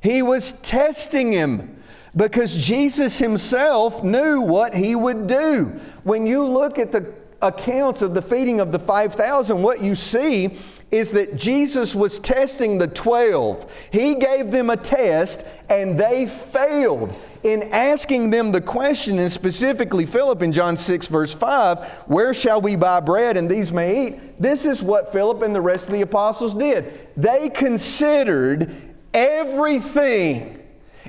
He 0.00 0.22
was 0.22 0.50
testing 0.60 1.30
him 1.30 1.80
because 2.16 2.52
Jesus 2.66 3.20
himself 3.20 4.02
knew 4.02 4.40
what 4.40 4.74
he 4.74 4.96
would 4.96 5.28
do. 5.28 5.80
When 6.02 6.26
you 6.26 6.44
look 6.44 6.80
at 6.80 6.90
the 6.90 7.14
accounts 7.44 8.02
of 8.02 8.14
the 8.14 8.22
feeding 8.22 8.58
of 8.58 8.72
the 8.72 8.78
5,000, 8.78 9.62
what 9.62 9.82
you 9.82 9.94
see 9.94 10.58
is 10.90 11.12
that 11.12 11.36
Jesus 11.36 11.94
was 11.94 12.18
testing 12.18 12.78
the 12.78 12.86
12. 12.86 13.70
He 13.92 14.14
gave 14.14 14.50
them 14.50 14.70
a 14.70 14.76
test 14.76 15.44
and 15.68 15.98
they 15.98 16.26
failed 16.26 17.14
in 17.42 17.64
asking 17.74 18.30
them 18.30 18.52
the 18.52 18.60
question, 18.60 19.18
and 19.18 19.30
specifically 19.30 20.06
Philip 20.06 20.40
in 20.40 20.50
John 20.50 20.78
6, 20.78 21.08
verse 21.08 21.34
5, 21.34 21.86
where 22.06 22.32
shall 22.32 22.62
we 22.62 22.74
buy 22.74 23.00
bread 23.00 23.36
and 23.36 23.50
these 23.50 23.70
may 23.70 24.06
eat? 24.06 24.40
This 24.40 24.64
is 24.64 24.82
what 24.82 25.12
Philip 25.12 25.42
and 25.42 25.54
the 25.54 25.60
rest 25.60 25.86
of 25.86 25.92
the 25.92 26.00
apostles 26.00 26.54
did. 26.54 27.10
They 27.18 27.50
considered 27.50 28.74
everything 29.12 30.62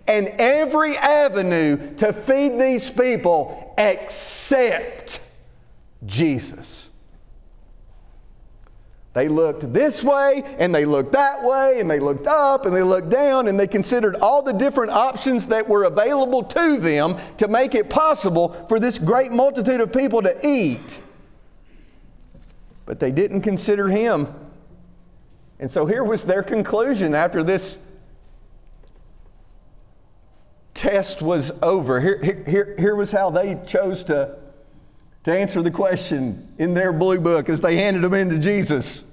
and 0.07 0.27
every 0.27 0.97
avenue 0.97 1.95
to 1.95 2.11
feed 2.11 2.59
these 2.59 2.89
people 2.89 3.73
except 3.77 5.21
Jesus. 6.05 6.89
They 9.15 9.29
looked 9.29 9.71
this 9.71 10.03
way 10.03 10.43
and 10.59 10.75
they 10.75 10.83
looked 10.83 11.13
that 11.13 11.41
way 11.41 11.79
and 11.79 11.89
they 11.89 12.01
looked 12.01 12.27
up 12.27 12.65
and 12.65 12.75
they 12.75 12.83
looked 12.83 13.09
down 13.09 13.47
and 13.47 13.57
they 13.57 13.65
considered 13.65 14.17
all 14.17 14.41
the 14.41 14.51
different 14.51 14.91
options 14.91 15.47
that 15.47 15.69
were 15.69 15.85
available 15.85 16.43
to 16.43 16.77
them 16.77 17.17
to 17.37 17.47
make 17.47 17.75
it 17.75 17.89
possible 17.89 18.49
for 18.67 18.77
this 18.77 18.99
great 18.99 19.31
multitude 19.31 19.79
of 19.79 19.93
people 19.93 20.21
to 20.21 20.37
eat. 20.45 20.99
But 22.85 22.99
they 22.99 23.09
didn't 23.09 23.41
consider 23.41 23.87
him. 23.87 24.27
And 25.59 25.71
so 25.71 25.85
here 25.85 26.03
was 26.03 26.25
their 26.25 26.43
conclusion 26.43 27.15
after 27.15 27.41
this 27.41 27.79
test 30.73 31.21
was 31.21 31.53
over. 31.61 32.01
Here, 32.01 32.43
here, 32.45 32.75
here 32.77 32.95
was 32.95 33.13
how 33.13 33.29
they 33.29 33.57
chose 33.65 34.03
to 34.03 34.35
to 35.25 35.31
answer 35.31 35.63
the 35.63 35.71
question 35.71 36.47
in 36.59 36.75
their 36.75 36.93
blue 36.93 37.19
book 37.19 37.49
as 37.49 37.59
they 37.59 37.75
handed 37.75 38.03
them 38.03 38.13
into 38.13 38.37
Jesus. 38.37 39.05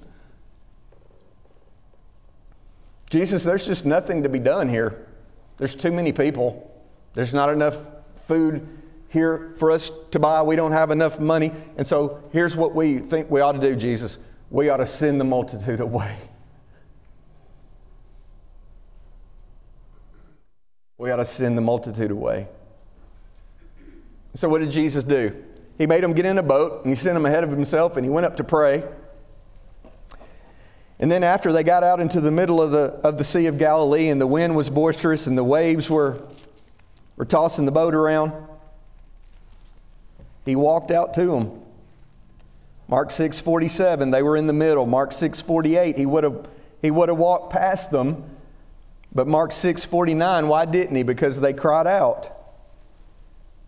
Jesus, 3.09 3.43
there's 3.43 3.65
just 3.65 3.83
nothing 3.83 4.21
to 4.21 4.29
be 4.29 4.37
done 4.37 4.69
here. 4.69 5.07
There's 5.57 5.73
too 5.73 5.91
many 5.91 6.13
people. 6.13 6.71
There's 7.15 7.33
not 7.33 7.49
enough 7.49 7.87
food 8.27 8.67
here 9.09 9.53
for 9.57 9.71
us 9.71 9.91
to 10.11 10.19
buy. 10.19 10.43
We 10.43 10.55
don't 10.55 10.71
have 10.71 10.91
enough 10.91 11.19
money. 11.19 11.51
And 11.77 11.85
so 11.85 12.23
here's 12.31 12.55
what 12.55 12.75
we 12.75 12.99
think 12.99 13.31
we 13.31 13.41
ought 13.41 13.53
to 13.53 13.59
do, 13.59 13.75
Jesus. 13.75 14.19
We 14.51 14.69
ought 14.69 14.77
to 14.77 14.85
send 14.85 15.19
the 15.19 15.25
multitude 15.25 15.79
away. 15.79 16.17
We 20.95 21.11
ought 21.11 21.17
to 21.17 21.25
send 21.25 21.57
the 21.57 21.61
multitude 21.61 22.11
away. 22.11 22.47
So, 24.35 24.47
what 24.47 24.59
did 24.59 24.71
Jesus 24.71 25.03
do? 25.03 25.35
He 25.77 25.87
made 25.87 26.03
them 26.03 26.13
get 26.13 26.25
in 26.25 26.37
a 26.37 26.43
boat 26.43 26.83
and 26.83 26.91
he 26.91 26.95
sent 26.95 27.15
them 27.15 27.25
ahead 27.25 27.43
of 27.43 27.49
himself 27.49 27.97
and 27.97 28.05
he 28.05 28.09
went 28.09 28.25
up 28.25 28.37
to 28.37 28.43
pray. 28.43 28.83
And 30.99 31.11
then 31.11 31.23
after 31.23 31.51
they 31.51 31.63
got 31.63 31.83
out 31.83 31.99
into 31.99 32.21
the 32.21 32.31
middle 32.31 32.61
of 32.61 32.71
the, 32.71 32.99
of 33.03 33.17
the 33.17 33.23
Sea 33.23 33.47
of 33.47 33.57
Galilee 33.57 34.09
and 34.09 34.21
the 34.21 34.27
wind 34.27 34.55
was 34.55 34.69
boisterous 34.69 35.27
and 35.27 35.37
the 35.37 35.43
waves 35.43 35.89
were, 35.89 36.23
were 37.17 37.25
tossing 37.25 37.65
the 37.65 37.71
boat 37.71 37.95
around, 37.95 38.31
he 40.45 40.55
walked 40.55 40.91
out 40.91 41.13
to 41.15 41.25
them. 41.25 41.59
Mark 42.87 43.09
6:47, 43.09 44.11
they 44.11 44.21
were 44.21 44.37
in 44.37 44.45
the 44.45 44.53
middle. 44.53 44.85
Mark 44.85 45.11
6:48, 45.11 45.97
he 45.97 46.05
would 46.05 46.23
have 46.23 46.47
he 46.81 46.91
would 46.91 47.09
have 47.09 47.17
walked 47.17 47.51
past 47.51 47.91
them. 47.91 48.23
But 49.15 49.25
Mark 49.25 49.51
6:49, 49.51 50.47
why 50.47 50.65
didn't 50.65 50.95
he? 50.95 51.03
Because 51.03 51.39
they 51.39 51.53
cried 51.53 51.87
out. 51.87 52.29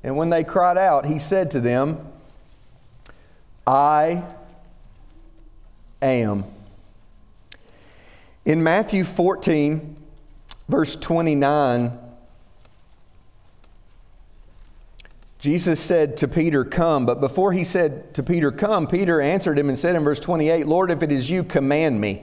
And 0.06 0.16
when 0.16 0.30
they 0.30 0.44
cried 0.44 0.78
out, 0.78 1.08
he 1.08 1.18
said 1.18 1.50
to 1.52 1.60
them, 1.60 2.08
I 3.66 4.24
am. 6.00 6.44
In 8.46 8.62
Matthew 8.62 9.04
14, 9.04 9.98
verse 10.70 10.96
29, 10.96 11.98
Jesus 15.40 15.80
said 15.80 16.18
to 16.18 16.28
Peter, 16.28 16.64
Come. 16.64 17.08
But 17.08 17.20
before 17.20 17.52
he 17.54 17.64
said 17.64 18.14
to 18.14 18.22
Peter, 18.22 18.52
Come, 18.52 18.86
Peter 18.86 19.20
answered 19.20 19.58
him 19.58 19.70
and 19.70 19.78
said 19.78 19.96
in 19.96 20.04
verse 20.04 20.20
28, 20.20 20.68
Lord, 20.68 20.92
if 20.92 21.02
it 21.02 21.12
is 21.12 21.32
you, 21.32 21.44
command 21.44 22.00
me. 22.00 22.22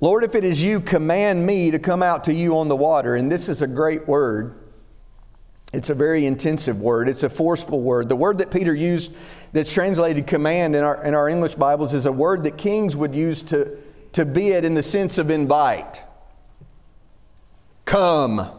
Lord, 0.00 0.22
if 0.22 0.36
it 0.36 0.44
is 0.44 0.62
you, 0.62 0.80
command 0.80 1.44
me 1.44 1.72
to 1.72 1.80
come 1.80 2.00
out 2.00 2.22
to 2.24 2.32
you 2.32 2.56
on 2.56 2.68
the 2.68 2.76
water. 2.76 3.16
And 3.16 3.28
this 3.32 3.48
is 3.48 3.60
a 3.60 3.66
great 3.66 4.06
word. 4.06 4.54
It's 5.72 5.90
a 5.90 5.94
very 5.94 6.24
intensive 6.24 6.80
word, 6.80 7.08
it's 7.08 7.22
a 7.22 7.28
forceful 7.28 7.82
word. 7.82 8.08
The 8.08 8.16
word 8.16 8.38
that 8.38 8.50
Peter 8.50 8.74
used 8.74 9.12
that's 9.52 9.72
translated 9.72 10.26
command 10.26 10.74
in 10.74 10.82
our, 10.82 11.04
in 11.04 11.14
our 11.14 11.28
English 11.28 11.56
Bibles 11.56 11.92
is 11.92 12.06
a 12.06 12.12
word 12.12 12.44
that 12.44 12.56
kings 12.56 12.96
would 12.96 13.14
use 13.14 13.42
to, 13.44 13.76
to 14.14 14.24
be 14.24 14.48
it 14.48 14.64
in 14.64 14.74
the 14.74 14.82
sense 14.82 15.18
of 15.18 15.30
invite. 15.30 16.02
Come. 17.84 18.50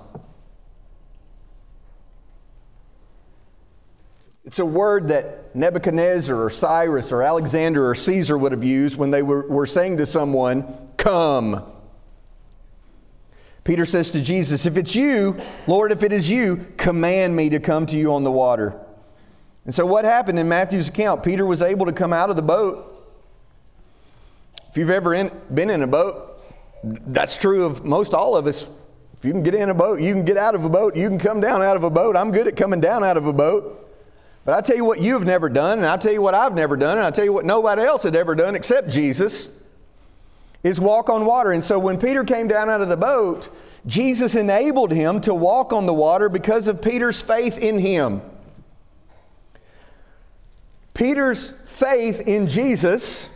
It's 4.45 4.59
a 4.59 4.65
word 4.65 5.09
that 5.09 5.55
Nebuchadnezzar 5.55 6.35
or 6.35 6.49
Cyrus 6.49 7.11
or 7.11 7.23
Alexander 7.23 7.87
or 7.87 7.95
Caesar 7.95 8.37
would 8.37 8.51
have 8.51 8.63
used 8.63 8.97
when 8.97 9.11
they 9.11 9.21
were, 9.21 9.47
were 9.47 9.67
saying 9.67 9.97
to 9.97 10.05
someone, 10.05 10.91
Come. 10.97 11.63
Peter 13.63 13.85
says 13.85 14.09
to 14.11 14.21
Jesus, 14.21 14.65
If 14.65 14.77
it's 14.77 14.95
you, 14.95 15.37
Lord, 15.67 15.91
if 15.91 16.03
it 16.03 16.11
is 16.11 16.29
you, 16.29 16.65
command 16.77 17.35
me 17.35 17.49
to 17.49 17.59
come 17.59 17.85
to 17.87 17.97
you 17.97 18.13
on 18.13 18.23
the 18.23 18.31
water. 18.31 18.79
And 19.65 19.73
so, 19.73 19.85
what 19.85 20.05
happened 20.05 20.39
in 20.39 20.47
Matthew's 20.47 20.87
account? 20.87 21.23
Peter 21.23 21.45
was 21.45 21.61
able 21.61 21.85
to 21.85 21.91
come 21.91 22.13
out 22.13 22.29
of 22.29 22.35
the 22.35 22.41
boat. 22.41 22.85
If 24.69 24.77
you've 24.77 24.89
ever 24.89 25.13
in, 25.13 25.31
been 25.53 25.69
in 25.69 25.83
a 25.83 25.87
boat, 25.87 26.41
that's 26.83 27.37
true 27.37 27.65
of 27.65 27.83
most 27.83 28.13
all 28.13 28.35
of 28.35 28.47
us. 28.47 28.67
If 29.17 29.25
you 29.25 29.31
can 29.31 29.43
get 29.43 29.53
in 29.53 29.69
a 29.69 29.73
boat, 29.73 29.99
you 29.99 30.13
can 30.13 30.23
get 30.23 30.37
out 30.37 30.55
of 30.55 30.63
a 30.63 30.69
boat, 30.69 30.95
you 30.95 31.09
can 31.09 31.19
come 31.19 31.41
down 31.41 31.61
out 31.61 31.75
of 31.75 31.83
a 31.83 31.89
boat. 31.89 32.15
I'm 32.15 32.31
good 32.31 32.47
at 32.47 32.55
coming 32.55 32.79
down 32.79 33.03
out 33.03 33.17
of 33.17 33.25
a 33.25 33.33
boat. 33.33 33.75
But 34.45 34.55
I 34.55 34.61
tell 34.61 34.77
you 34.77 34.85
what 34.85 35.01
you've 35.01 35.25
never 35.25 35.49
done, 35.49 35.79
and 35.79 35.87
I 35.87 35.97
tell 35.97 36.13
you 36.13 36.21
what 36.21 36.33
I've 36.33 36.53
never 36.53 36.77
done, 36.77 36.97
and 36.97 37.05
I 37.05 37.11
tell 37.11 37.25
you 37.25 37.33
what 37.33 37.45
nobody 37.45 37.81
else 37.81 38.03
had 38.03 38.15
ever 38.15 38.33
done 38.35 38.55
except 38.55 38.89
Jesus 38.89 39.49
is 40.63 40.79
walk 40.79 41.09
on 41.09 41.25
water. 41.25 41.51
And 41.51 41.63
so 41.63 41.79
when 41.79 41.97
Peter 41.97 42.23
came 42.23 42.47
down 42.47 42.69
out 42.69 42.81
of 42.81 42.89
the 42.89 42.97
boat, 42.97 43.49
Jesus 43.85 44.35
enabled 44.35 44.91
him 44.91 45.21
to 45.21 45.33
walk 45.33 45.71
on 45.71 45.85
the 45.85 45.93
water 45.93 46.29
because 46.29 46.67
of 46.67 46.81
Peter's 46.81 47.21
faith 47.21 47.57
in 47.57 47.79
him. 47.79 48.21
Peter's 50.93 51.53
faith 51.65 52.21
in 52.27 52.47
Jesus 52.47 53.29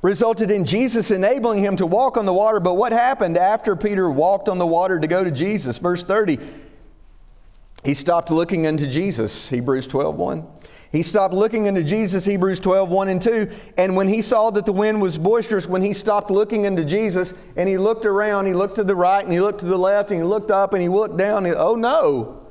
resulted 0.00 0.50
in 0.50 0.64
Jesus 0.64 1.10
enabling 1.10 1.58
him 1.58 1.76
to 1.76 1.86
walk 1.86 2.16
on 2.16 2.24
the 2.24 2.32
water. 2.32 2.60
But 2.60 2.74
what 2.74 2.92
happened 2.92 3.36
after 3.36 3.76
Peter 3.76 4.10
walked 4.10 4.48
on 4.48 4.58
the 4.58 4.66
water 4.66 4.98
to 4.98 5.06
go 5.06 5.22
to 5.22 5.30
Jesus? 5.30 5.78
Verse 5.78 6.02
30 6.02 6.38
he 7.84 7.92
stopped 7.92 8.30
looking 8.30 8.66
unto 8.66 8.86
Jesus, 8.86 9.50
Hebrews 9.50 9.86
12 9.86 10.16
1. 10.16 10.46
He 10.94 11.02
stopped 11.02 11.34
looking 11.34 11.66
into 11.66 11.82
Jesus, 11.82 12.24
Hebrews 12.24 12.60
12, 12.60 12.88
1 12.88 13.08
and 13.08 13.20
2. 13.20 13.50
And 13.76 13.96
when 13.96 14.06
he 14.06 14.22
saw 14.22 14.52
that 14.52 14.64
the 14.64 14.72
wind 14.72 15.02
was 15.02 15.18
boisterous, 15.18 15.66
when 15.66 15.82
he 15.82 15.92
stopped 15.92 16.30
looking 16.30 16.66
into 16.66 16.84
Jesus 16.84 17.34
and 17.56 17.68
he 17.68 17.76
looked 17.76 18.06
around, 18.06 18.46
he 18.46 18.54
looked 18.54 18.76
to 18.76 18.84
the 18.84 18.94
right 18.94 19.24
and 19.24 19.32
he 19.32 19.40
looked 19.40 19.58
to 19.58 19.66
the 19.66 19.76
left 19.76 20.12
and 20.12 20.20
he 20.20 20.24
looked 20.24 20.52
up 20.52 20.72
and 20.72 20.80
he 20.80 20.88
looked 20.88 21.16
down, 21.16 21.46
and, 21.46 21.56
oh 21.56 21.74
no, 21.74 22.48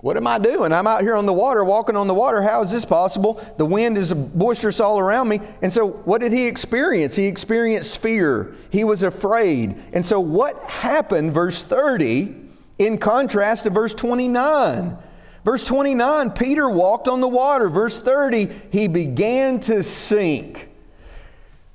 what 0.00 0.18
am 0.18 0.26
I 0.26 0.38
doing? 0.38 0.74
I'm 0.74 0.86
out 0.86 1.00
here 1.00 1.16
on 1.16 1.24
the 1.24 1.32
water, 1.32 1.64
walking 1.64 1.96
on 1.96 2.06
the 2.06 2.12
water. 2.12 2.42
How 2.42 2.62
is 2.62 2.70
this 2.70 2.84
possible? 2.84 3.42
The 3.56 3.64
wind 3.64 3.96
is 3.96 4.12
boisterous 4.12 4.78
all 4.78 4.98
around 4.98 5.28
me. 5.28 5.40
And 5.62 5.72
so, 5.72 5.88
what 5.88 6.20
did 6.20 6.32
he 6.32 6.48
experience? 6.48 7.16
He 7.16 7.24
experienced 7.24 7.96
fear. 7.96 8.54
He 8.68 8.84
was 8.84 9.02
afraid. 9.02 9.82
And 9.94 10.04
so, 10.04 10.20
what 10.20 10.62
happened, 10.64 11.32
verse 11.32 11.62
30, 11.62 12.34
in 12.78 12.98
contrast 12.98 13.62
to 13.62 13.70
verse 13.70 13.94
29? 13.94 14.98
Verse 15.44 15.64
29, 15.64 16.30
Peter 16.30 16.68
walked 16.68 17.08
on 17.08 17.20
the 17.20 17.28
water. 17.28 17.68
Verse 17.68 17.98
30, 17.98 18.50
he 18.70 18.88
began 18.88 19.58
to 19.60 19.82
sink. 19.82 20.68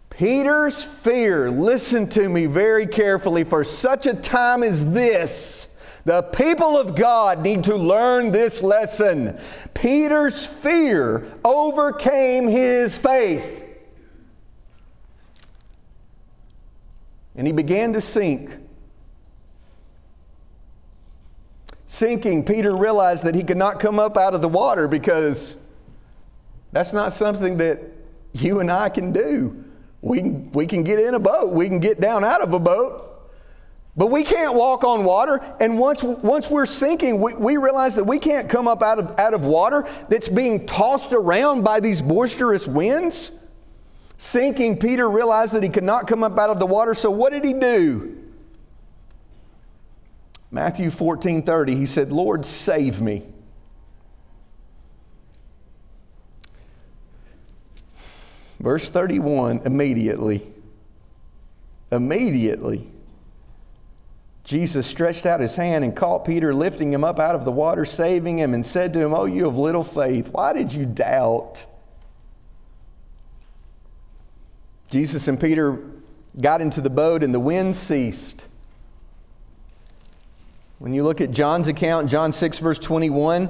Peter's 0.10 0.84
fear, 0.84 1.52
listen 1.52 2.08
to 2.10 2.30
me 2.30 2.46
very 2.46 2.86
carefully, 2.86 3.44
for 3.44 3.64
such 3.64 4.06
a 4.06 4.14
time 4.14 4.64
as 4.64 4.92
this, 4.92 5.68
the 6.06 6.22
people 6.22 6.78
of 6.78 6.96
God 6.96 7.42
need 7.42 7.64
to 7.66 7.76
learn 7.76 8.32
this 8.32 8.62
lesson. 8.62 9.40
Peter's 9.74 10.46
fear 10.46 11.34
overcame 11.44 12.48
his 12.48 12.98
faith. 12.98 13.64
And 17.36 17.46
he 17.46 17.52
began 17.52 17.92
to 17.94 18.02
sink. 18.02 18.56
Sinking, 21.96 22.44
Peter 22.44 22.76
realized 22.76 23.24
that 23.24 23.36
he 23.36 23.44
could 23.44 23.58
not 23.58 23.80
come 23.80 24.00
up 24.00 24.18
out 24.18 24.34
of 24.34 24.42
the 24.42 24.50
water 24.50 24.88
because 24.88 25.56
that's 26.74 26.92
not 26.92 27.14
something 27.14 27.58
that 27.58 27.80
you 28.34 28.60
and 28.60 28.70
I 28.70 28.90
can 28.90 29.14
do. 29.14 29.64
We, 30.02 30.22
we 30.22 30.68
can 30.68 30.84
get 30.84 31.00
in 31.00 31.14
a 31.14 31.20
boat, 31.20 31.54
we 31.54 31.70
can 31.70 31.80
get 31.80 32.02
down 32.02 32.24
out 32.24 32.42
of 32.42 32.54
a 32.54 32.60
boat, 32.60 33.32
but 33.96 34.08
we 34.08 34.24
can't 34.24 34.54
walk 34.54 34.84
on 34.84 35.06
water. 35.06 35.42
And 35.62 35.80
once, 35.80 36.04
once 36.04 36.50
we're 36.50 36.66
sinking, 36.66 37.22
we, 37.22 37.34
we 37.36 37.58
realize 37.58 37.96
that 37.96 38.04
we 38.04 38.20
can't 38.20 38.50
come 38.50 38.68
up 38.68 38.84
out 38.84 39.00
of, 39.00 39.18
out 39.18 39.34
of 39.34 39.46
water 39.46 39.88
that's 40.10 40.28
being 40.28 40.66
tossed 40.66 41.14
around 41.14 41.64
by 41.64 41.80
these 41.80 42.02
boisterous 42.02 42.68
winds. 42.68 43.32
Sinking, 44.18 44.78
Peter 44.80 45.10
realized 45.10 45.54
that 45.54 45.64
he 45.64 45.70
could 45.70 45.84
not 45.84 46.08
come 46.08 46.26
up 46.26 46.38
out 46.38 46.50
of 46.50 46.60
the 46.60 46.66
water, 46.66 46.94
so 46.94 47.10
what 47.10 47.32
did 47.32 47.46
he 47.46 47.54
do? 47.54 48.25
Matthew 50.56 50.90
14 50.90 51.44
30, 51.44 51.76
he 51.76 51.86
said, 51.86 52.14
Lord, 52.14 52.46
save 52.46 53.02
me. 53.02 53.24
Verse 58.62 58.88
31, 58.88 59.64
immediately, 59.66 60.42
immediately, 61.92 62.88
Jesus 64.46 64.88
stretched 64.88 65.26
out 65.26 65.42
his 65.42 65.58
hand 65.58 65.84
and 65.84 65.94
caught 65.94 66.24
Peter, 66.24 66.54
lifting 66.54 66.94
him 66.94 67.04
up 67.04 67.20
out 67.20 67.36
of 67.36 67.44
the 67.44 67.52
water, 67.52 67.84
saving 67.84 68.40
him, 68.40 68.54
and 68.54 68.66
said 68.66 68.94
to 68.94 69.00
him, 69.00 69.14
Oh, 69.14 69.26
you 69.26 69.50
of 69.50 69.58
little 69.58 69.84
faith, 69.84 70.30
why 70.30 70.54
did 70.54 70.72
you 70.72 70.86
doubt? 70.86 71.66
Jesus 74.90 75.28
and 75.28 75.38
Peter 75.38 75.82
got 76.40 76.62
into 76.62 76.80
the 76.80 76.90
boat, 76.90 77.24
and 77.24 77.34
the 77.34 77.42
wind 77.42 77.76
ceased. 77.76 78.46
When 80.78 80.94
you 80.94 81.04
look 81.04 81.22
at 81.22 81.32
John's 81.32 81.70
account, 81.70 82.10
John 82.10 82.32
6, 82.34 82.60
verse 82.60 82.80
21, 82.80 83.50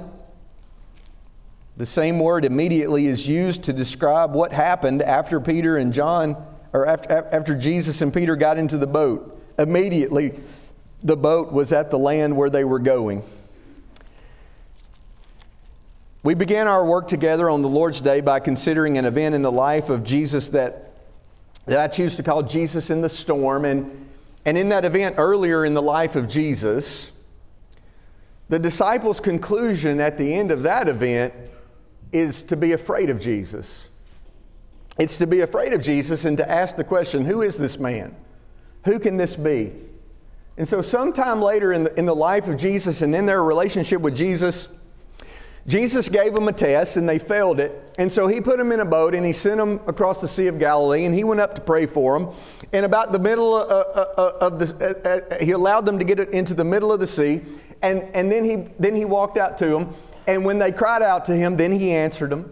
the 1.76 1.86
same 1.86 2.20
word 2.20 2.46
immediately 2.46 3.08
is 3.08 3.28
used 3.28 3.64
to 3.64 3.74
describe 3.74 4.36
what 4.36 4.54
happened 4.54 5.02
after 5.02 5.42
Peter 5.42 5.78
and 5.78 5.92
John, 5.92 6.38
or 6.72 6.86
after, 6.86 7.28
after 7.32 7.56
Jesus 7.56 8.02
and 8.02 8.14
Peter 8.14 8.36
got 8.36 8.58
into 8.58 8.78
the 8.78 8.88
boat. 8.88 9.42
Immediately, 9.58 10.40
the 11.02 11.18
boat 11.18 11.52
was 11.52 11.74
at 11.74 11.90
the 11.90 11.98
land 11.98 12.38
where 12.38 12.50
they 12.50 12.64
were 12.64 12.80
going. 12.80 13.24
We 16.22 16.36
began 16.36 16.68
our 16.68 16.86
work 16.86 17.08
together 17.08 17.50
on 17.50 17.62
the 17.62 17.68
Lord's 17.68 18.02
Day 18.02 18.22
by 18.22 18.40
considering 18.40 18.98
an 18.98 19.06
event 19.06 19.36
in 19.36 19.42
the 19.42 19.52
life 19.52 19.90
of 19.90 20.04
Jesus 20.04 20.50
that, 20.50 20.94
that 21.66 21.80
I 21.80 21.88
choose 21.88 22.18
to 22.18 22.24
call 22.24 22.44
Jesus 22.44 22.90
in 22.90 23.02
the 23.02 23.10
storm. 23.10 23.66
And, 23.66 24.08
and 24.46 24.58
in 24.58 24.70
that 24.70 24.86
event 24.86 25.16
earlier 25.18 25.66
in 25.66 25.74
the 25.74 25.82
life 25.82 26.16
of 26.16 26.28
Jesus, 26.28 27.12
the 28.50 28.60
disciples' 28.60 29.20
conclusion 29.20 30.00
at 30.00 30.18
the 30.18 30.34
end 30.34 30.52
of 30.52 30.64
that 30.64 30.88
event 30.88 31.34
is 32.12 32.44
to 32.44 32.56
be 32.56 32.74
afraid 32.74 33.10
of 33.10 33.20
Jesus. 33.20 33.90
It's 34.98 35.18
to 35.18 35.28
be 35.28 35.42
afraid 35.42 35.74
of 35.74 35.82
Jesus 35.82 36.26
and 36.26 36.38
to 36.38 36.50
ask 36.50 36.76
the 36.76 36.84
question 36.84 37.26
who 37.26 37.42
is 37.42 37.58
this 37.58 37.80
man? 37.80 38.16
Who 38.86 39.00
can 39.00 39.18
this 39.18 39.36
be? 39.36 39.74
And 40.58 40.68
so, 40.68 40.82
sometime 40.82 41.42
later 41.42 41.74
in 41.74 41.84
the, 41.84 42.00
in 42.00 42.06
the 42.06 42.16
life 42.16 42.48
of 42.48 42.56
Jesus 42.56 43.02
and 43.02 43.14
in 43.14 43.26
their 43.26 43.44
relationship 43.44 44.00
with 44.00 44.16
Jesus, 44.16 44.70
Jesus 45.68 46.10
gave 46.10 46.34
them 46.34 46.48
a 46.48 46.54
test 46.54 46.96
and 46.96 47.10
they 47.10 47.18
failed 47.18 47.60
it. 47.60 47.94
And 47.98 48.12
so 48.12 48.28
he 48.28 48.40
put 48.40 48.58
them 48.58 48.72
in 48.72 48.82
a 48.82 48.86
boat 48.86 49.16
and 49.16 49.26
he 49.26 49.34
sent 49.34 49.58
them 49.58 49.80
across 49.88 50.22
the 50.22 50.28
Sea 50.28 50.46
of 50.46 50.60
Galilee 50.60 51.06
and 51.06 51.16
he 51.16 51.24
went 51.24 51.42
up 51.42 51.56
to 51.56 51.62
pray 51.62 51.88
for 51.88 52.20
them. 52.20 52.30
And 52.72 52.86
about 52.86 53.12
the 53.12 53.20
middle 53.20 53.56
of, 53.56 53.72
of 54.40 54.60
the, 54.60 54.76
uh, 55.04 55.34
uh, 55.34 55.44
he 55.44 55.52
allowed 55.52 55.88
them 55.88 55.98
to 55.98 56.06
get 56.06 56.20
into 56.20 56.54
the 56.54 56.64
middle 56.64 56.92
of 56.92 57.00
the 57.00 57.08
sea. 57.08 57.42
And, 57.82 58.04
and 58.16 58.32
then, 58.32 58.44
he, 58.44 58.68
then 58.80 58.96
he 58.96 59.06
walked 59.06 59.38
out 59.38 59.58
to 59.60 59.68
them. 59.68 59.94
And 60.28 60.44
when 60.44 60.60
they 60.60 60.72
cried 60.72 61.02
out 61.02 61.26
to 61.26 61.36
him, 61.36 61.58
then 61.58 61.72
he 61.72 61.92
answered 61.92 62.32
them. 62.32 62.52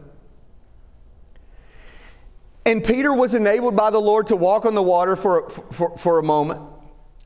And 2.65 2.83
Peter 2.83 3.13
was 3.13 3.33
enabled 3.33 3.75
by 3.75 3.89
the 3.89 3.99
Lord 3.99 4.27
to 4.27 4.35
walk 4.35 4.65
on 4.65 4.75
the 4.75 4.83
water 4.83 5.15
for, 5.15 5.49
for, 5.49 5.97
for 5.97 6.19
a 6.19 6.23
moment. 6.23 6.61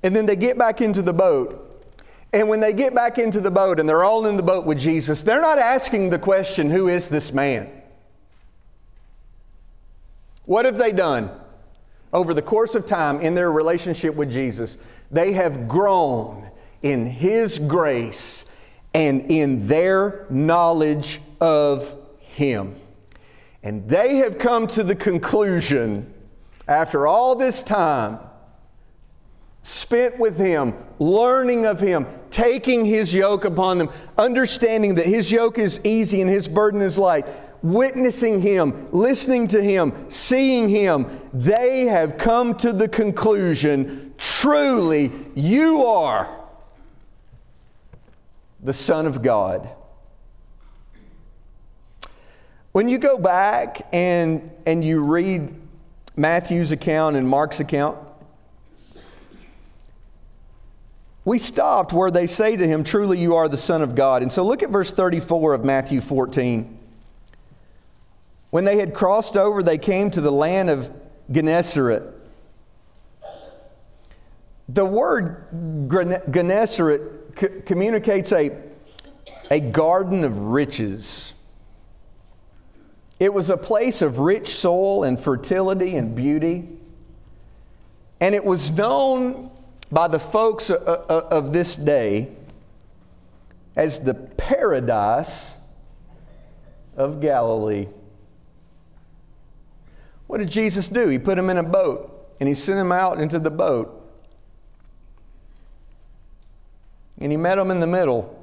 And 0.03 0.15
then 0.15 0.25
they 0.25 0.35
get 0.35 0.57
back 0.57 0.81
into 0.81 1.01
the 1.01 1.13
boat. 1.13 1.63
And 2.33 2.49
when 2.49 2.59
they 2.59 2.73
get 2.73 2.93
back 2.93 3.17
into 3.17 3.39
the 3.39 3.51
boat 3.51 3.79
and 3.79 3.87
they're 3.87 4.03
all 4.03 4.25
in 4.25 4.37
the 4.37 4.43
boat 4.43 4.65
with 4.65 4.79
Jesus, 4.79 5.23
they're 5.23 5.41
not 5.41 5.59
asking 5.59 6.09
the 6.09 6.19
question, 6.19 6.69
Who 6.69 6.87
is 6.87 7.07
this 7.07 7.31
man? 7.31 7.69
What 10.45 10.65
have 10.65 10.77
they 10.77 10.91
done 10.91 11.29
over 12.13 12.33
the 12.33 12.41
course 12.41 12.73
of 12.73 12.85
time 12.85 13.19
in 13.21 13.35
their 13.35 13.51
relationship 13.51 14.15
with 14.15 14.31
Jesus? 14.31 14.77
They 15.11 15.33
have 15.33 15.67
grown 15.67 16.46
in 16.81 17.05
His 17.05 17.59
grace 17.59 18.45
and 18.93 19.29
in 19.31 19.67
their 19.67 20.25
knowledge 20.29 21.21
of 21.39 21.95
Him. 22.19 22.75
And 23.63 23.87
they 23.89 24.17
have 24.17 24.37
come 24.37 24.67
to 24.67 24.83
the 24.83 24.95
conclusion, 24.95 26.13
after 26.67 27.07
all 27.07 27.35
this 27.35 27.61
time 27.61 28.19
spent 29.61 30.17
with 30.17 30.37
Him, 30.37 30.73
learning 30.99 31.65
of 31.65 31.79
Him, 31.79 32.05
taking 32.31 32.85
His 32.85 33.13
yoke 33.13 33.43
upon 33.43 33.77
them, 33.77 33.89
understanding 34.17 34.95
that 34.95 35.05
His 35.05 35.31
yoke 35.31 35.59
is 35.59 35.81
easy 35.83 36.21
and 36.21 36.29
His 36.29 36.47
burden 36.47 36.81
is 36.81 36.97
light, 36.97 37.27
witnessing 37.61 38.39
Him, 38.39 38.87
listening 38.91 39.47
to 39.49 39.61
Him, 39.61 40.09
seeing 40.09 40.69
Him, 40.69 41.07
they 41.33 41.81
have 41.81 42.17
come 42.17 42.55
to 42.55 42.71
the 42.71 42.87
conclusion 42.87 44.13
truly, 44.17 45.11
you 45.35 45.83
are 45.83 46.36
the 48.67 48.73
Son 48.73 49.05
of 49.05 49.21
God. 49.21 49.69
When 52.73 52.89
you 52.89 52.97
go 52.97 53.17
back 53.17 53.87
and, 53.93 54.51
and 54.65 54.83
you 54.83 55.01
read 55.01 55.55
Matthew's 56.17 56.73
account 56.73 57.15
and 57.15 57.25
Mark's 57.25 57.61
account, 57.61 57.97
we 61.23 61.39
stopped 61.39 61.93
where 61.93 62.11
they 62.11 62.27
say 62.27 62.57
to 62.57 62.67
him, 62.67 62.83
Truly 62.83 63.17
you 63.17 63.35
are 63.35 63.47
the 63.47 63.55
Son 63.55 63.81
of 63.81 63.95
God. 63.95 64.21
And 64.21 64.29
so 64.29 64.43
look 64.43 64.61
at 64.61 64.69
verse 64.69 64.91
34 64.91 65.53
of 65.53 65.63
Matthew 65.63 66.01
14. 66.01 66.77
When 68.49 68.65
they 68.65 68.79
had 68.79 68.93
crossed 68.93 69.37
over, 69.37 69.63
they 69.63 69.77
came 69.77 70.11
to 70.11 70.19
the 70.19 70.31
land 70.31 70.69
of 70.69 70.91
Gennesaret. 71.31 72.03
The 74.67 74.83
word 74.83 75.45
Gennesaret 76.29 77.26
communicates 77.65 78.31
a, 78.31 78.51
a 79.49 79.59
garden 79.59 80.23
of 80.23 80.37
riches. 80.39 81.33
It 83.19 83.33
was 83.33 83.49
a 83.49 83.57
place 83.57 84.01
of 84.01 84.19
rich 84.19 84.49
soil 84.49 85.03
and 85.03 85.19
fertility 85.19 85.95
and 85.95 86.15
beauty. 86.15 86.67
And 88.19 88.35
it 88.35 88.43
was 88.43 88.71
known 88.71 89.51
by 89.91 90.07
the 90.07 90.19
folks 90.19 90.69
uh, 90.69 90.75
uh, 90.75 91.13
uh, 91.13 91.27
of 91.31 91.53
this 91.53 91.75
day 91.75 92.29
as 93.75 93.99
the 93.99 94.13
paradise 94.13 95.53
of 96.95 97.21
Galilee. 97.21 97.87
What 100.25 100.39
did 100.39 100.49
Jesus 100.49 100.87
do? 100.87 101.07
He 101.07 101.19
put 101.19 101.35
them 101.35 101.49
in 101.49 101.57
a 101.57 101.63
boat 101.63 102.35
and 102.39 102.49
he 102.49 102.55
sent 102.55 102.77
them 102.77 102.91
out 102.91 103.19
into 103.19 103.39
the 103.39 103.51
boat. 103.51 103.96
And 107.19 107.31
he 107.31 107.37
met 107.37 107.55
them 107.55 107.71
in 107.71 107.79
the 107.79 107.87
middle. 107.87 108.33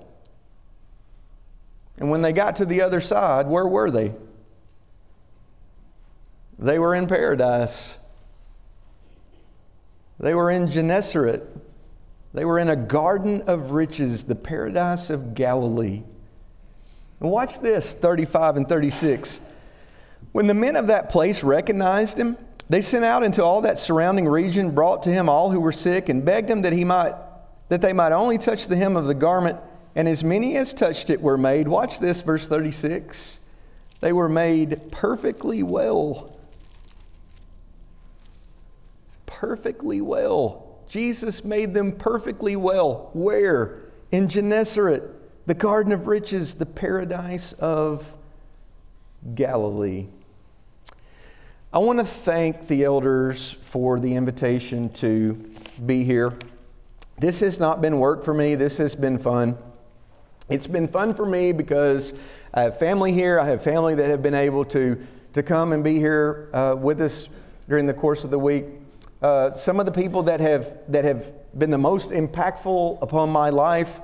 And 1.99 2.11
when 2.11 2.23
they 2.23 2.33
got 2.33 2.57
to 2.57 2.65
the 2.65 2.83
other 2.83 3.01
side, 3.01 3.47
where 3.47 3.67
were 3.67 3.91
they? 3.91 4.13
They 6.59 6.79
were 6.79 6.95
in 6.95 7.07
paradise. 7.07 7.99
They 10.19 10.35
were 10.35 10.51
in 10.51 10.71
Gennesaret. 10.71 11.43
They 12.33 12.45
were 12.45 12.59
in 12.59 12.69
a 12.69 12.77
garden 12.77 13.43
of 13.43 13.73
riches, 13.73 14.25
the 14.25 14.35
paradise 14.35 15.11
of 15.11 15.35
Galilee. 15.35 16.03
And 17.21 17.31
watch 17.31 17.61
this 17.61 17.95
35 17.95 18.57
and 18.57 18.69
36. 18.69 19.41
When 20.33 20.49
the 20.49 20.55
men 20.55 20.75
of 20.75 20.89
that 20.89 21.11
place 21.11 21.45
recognized 21.45 22.19
him, 22.19 22.37
they 22.69 22.81
sent 22.81 23.05
out 23.05 23.23
into 23.23 23.45
all 23.45 23.61
that 23.61 23.79
surrounding 23.79 24.27
region, 24.27 24.73
brought 24.73 25.05
to 25.05 25.11
him 25.11 25.29
all 25.29 25.51
who 25.51 25.61
were 25.61 25.73
sick, 25.73 26.09
and 26.09 26.25
begged 26.25 26.51
him 26.51 26.63
that 26.63 26.73
he 26.73 26.85
might 26.85 27.15
that 27.69 27.81
they 27.81 27.93
might 27.93 28.13
only 28.13 28.39
touch 28.39 28.69
the 28.69 28.77
hem 28.77 28.97
of 28.97 29.07
the 29.07 29.15
garment, 29.15 29.59
and 29.95 30.09
as 30.09 30.25
many 30.25 30.57
as 30.57 30.73
touched 30.73 31.11
it 31.11 31.21
were 31.21 31.39
made. 31.39 31.69
Watch 31.69 31.99
this, 31.99 32.21
verse 32.23 32.47
36. 32.47 33.41
They 34.01 34.13
were 34.13 34.29
made 34.29 34.91
perfectly 34.91 35.63
well. 35.63 36.37
Perfectly 39.27 40.01
well. 40.01 40.79
Jesus 40.89 41.45
made 41.45 41.75
them 41.75 41.93
perfectly 41.93 42.57
well. 42.57 43.11
Where? 43.15 43.79
In 44.13 44.29
Gennesaret, 44.29 45.03
the 45.47 45.55
garden 45.55 45.93
of 45.93 46.07
riches, 46.07 46.55
the 46.55 46.67
paradise 46.67 47.53
of 47.55 48.15
Galilee. 49.35 50.07
I 51.73 51.79
want 51.79 51.99
to 51.99 52.05
thank 52.05 52.69
the 52.69 52.85
elders 52.85 53.57
for 53.63 53.99
the 53.99 54.15
invitation 54.15 54.91
to 54.91 55.33
be 55.85 56.05
here. 56.05 56.35
This 57.19 57.41
has 57.41 57.61
not 57.61 57.81
been 57.81 57.99
work 57.99 58.25
for 58.25 58.35
me, 58.35 58.55
this 58.55 58.79
has 58.79 58.97
been 58.97 59.19
fun. 59.19 59.57
It's 60.49 60.67
been 60.67 60.89
fun 60.89 61.15
for 61.15 61.25
me 61.25 61.53
because 61.53 62.13
I 62.53 62.63
have 62.63 62.79
family 62.79 63.13
here. 63.13 63.41
I 63.41 63.47
have 63.47 63.63
family 63.63 63.95
that 63.95 64.11
have 64.11 64.23
been 64.23 64.35
able 64.35 64.65
to, 64.67 65.07
to 65.33 65.43
come 65.43 65.73
and 65.73 65.83
be 65.83 65.99
here 65.99 66.51
uh, 66.53 66.77
with 66.79 67.01
us 67.01 67.29
during 67.67 67.87
the 67.87 67.95
course 67.95 68.25
of 68.25 68.31
the 68.31 68.39
week. 68.39 68.67
Uh, 69.23 69.51
some 69.53 69.81
of 69.81 69.87
the 69.87 69.93
people 69.93 70.25
that 70.25 70.41
have, 70.41 70.79
that 70.89 71.05
have 71.05 71.33
been 71.59 71.71
the 71.71 71.79
most 71.79 72.11
impactful 72.11 73.01
upon 73.01 73.31
my 73.31 73.49
life 73.49 74.01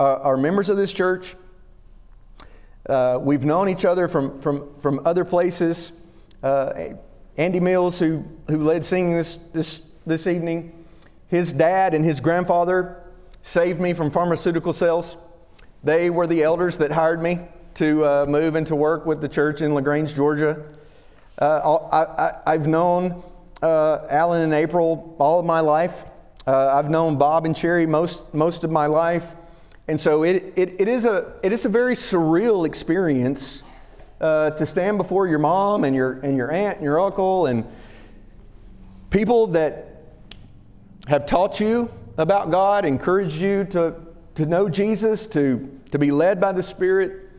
uh, 0.00 0.16
are 0.16 0.36
members 0.36 0.68
of 0.68 0.76
this 0.76 0.92
church. 0.92 1.36
Uh, 2.88 3.18
we've 3.20 3.44
known 3.44 3.68
each 3.68 3.84
other 3.84 4.08
from, 4.08 4.40
from, 4.40 4.74
from 4.78 5.00
other 5.04 5.24
places. 5.24 5.92
Uh, 6.42 6.94
Andy 7.36 7.60
Mills, 7.60 8.00
who, 8.00 8.24
who 8.48 8.58
led 8.58 8.84
singing 8.84 9.14
this, 9.14 9.38
this, 9.52 9.80
this 10.04 10.26
evening, 10.26 10.81
his 11.32 11.50
dad 11.50 11.94
and 11.94 12.04
his 12.04 12.20
grandfather 12.20 13.02
saved 13.40 13.80
me 13.80 13.94
from 13.94 14.10
pharmaceutical 14.10 14.74
sales. 14.74 15.16
They 15.82 16.10
were 16.10 16.26
the 16.26 16.42
elders 16.42 16.76
that 16.76 16.92
hired 16.92 17.22
me 17.22 17.38
to 17.76 18.04
uh, 18.04 18.26
move 18.28 18.54
and 18.54 18.66
to 18.66 18.76
work 18.76 19.06
with 19.06 19.22
the 19.22 19.30
church 19.30 19.62
in 19.62 19.74
LaGrange, 19.74 20.14
Georgia. 20.14 20.62
Uh, 21.38 22.36
I, 22.44 22.52
have 22.52 22.66
known 22.66 23.22
uh, 23.62 24.00
Alan 24.10 24.42
and 24.42 24.52
April 24.52 25.16
all 25.18 25.40
of 25.40 25.46
my 25.46 25.60
life. 25.60 26.04
Uh, 26.46 26.74
I've 26.76 26.90
known 26.90 27.16
Bob 27.16 27.46
and 27.46 27.56
Cherry 27.56 27.86
most, 27.86 28.34
most 28.34 28.62
of 28.62 28.70
my 28.70 28.84
life. 28.84 29.34
And 29.88 29.98
so 29.98 30.24
it, 30.24 30.52
it, 30.54 30.82
it, 30.82 30.86
is 30.86 31.06
a, 31.06 31.32
it 31.42 31.50
is 31.50 31.64
a 31.64 31.70
very 31.70 31.94
surreal 31.94 32.66
experience 32.66 33.62
uh, 34.20 34.50
to 34.50 34.66
stand 34.66 34.98
before 34.98 35.26
your 35.26 35.38
mom 35.38 35.84
and 35.84 35.96
your, 35.96 36.20
and 36.20 36.36
your 36.36 36.50
aunt 36.50 36.76
and 36.76 36.84
your 36.84 37.00
uncle 37.00 37.46
and 37.46 37.64
people 39.08 39.46
that 39.46 39.91
have 41.08 41.26
taught 41.26 41.60
you 41.60 41.90
about 42.18 42.50
God, 42.50 42.84
encouraged 42.84 43.40
you 43.40 43.64
to, 43.64 43.94
to 44.34 44.46
know 44.46 44.68
Jesus, 44.68 45.26
to, 45.28 45.80
to 45.90 45.98
be 45.98 46.10
led 46.10 46.40
by 46.40 46.52
the 46.52 46.62
Spirit. 46.62 47.30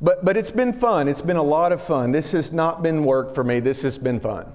But, 0.00 0.24
but 0.24 0.36
it's 0.36 0.50
been 0.50 0.72
fun. 0.72 1.08
It's 1.08 1.22
been 1.22 1.36
a 1.36 1.42
lot 1.42 1.72
of 1.72 1.82
fun. 1.82 2.12
This 2.12 2.32
has 2.32 2.52
not 2.52 2.82
been 2.82 3.04
work 3.04 3.34
for 3.34 3.44
me. 3.44 3.60
This 3.60 3.82
has 3.82 3.98
been 3.98 4.20
fun. 4.20 4.52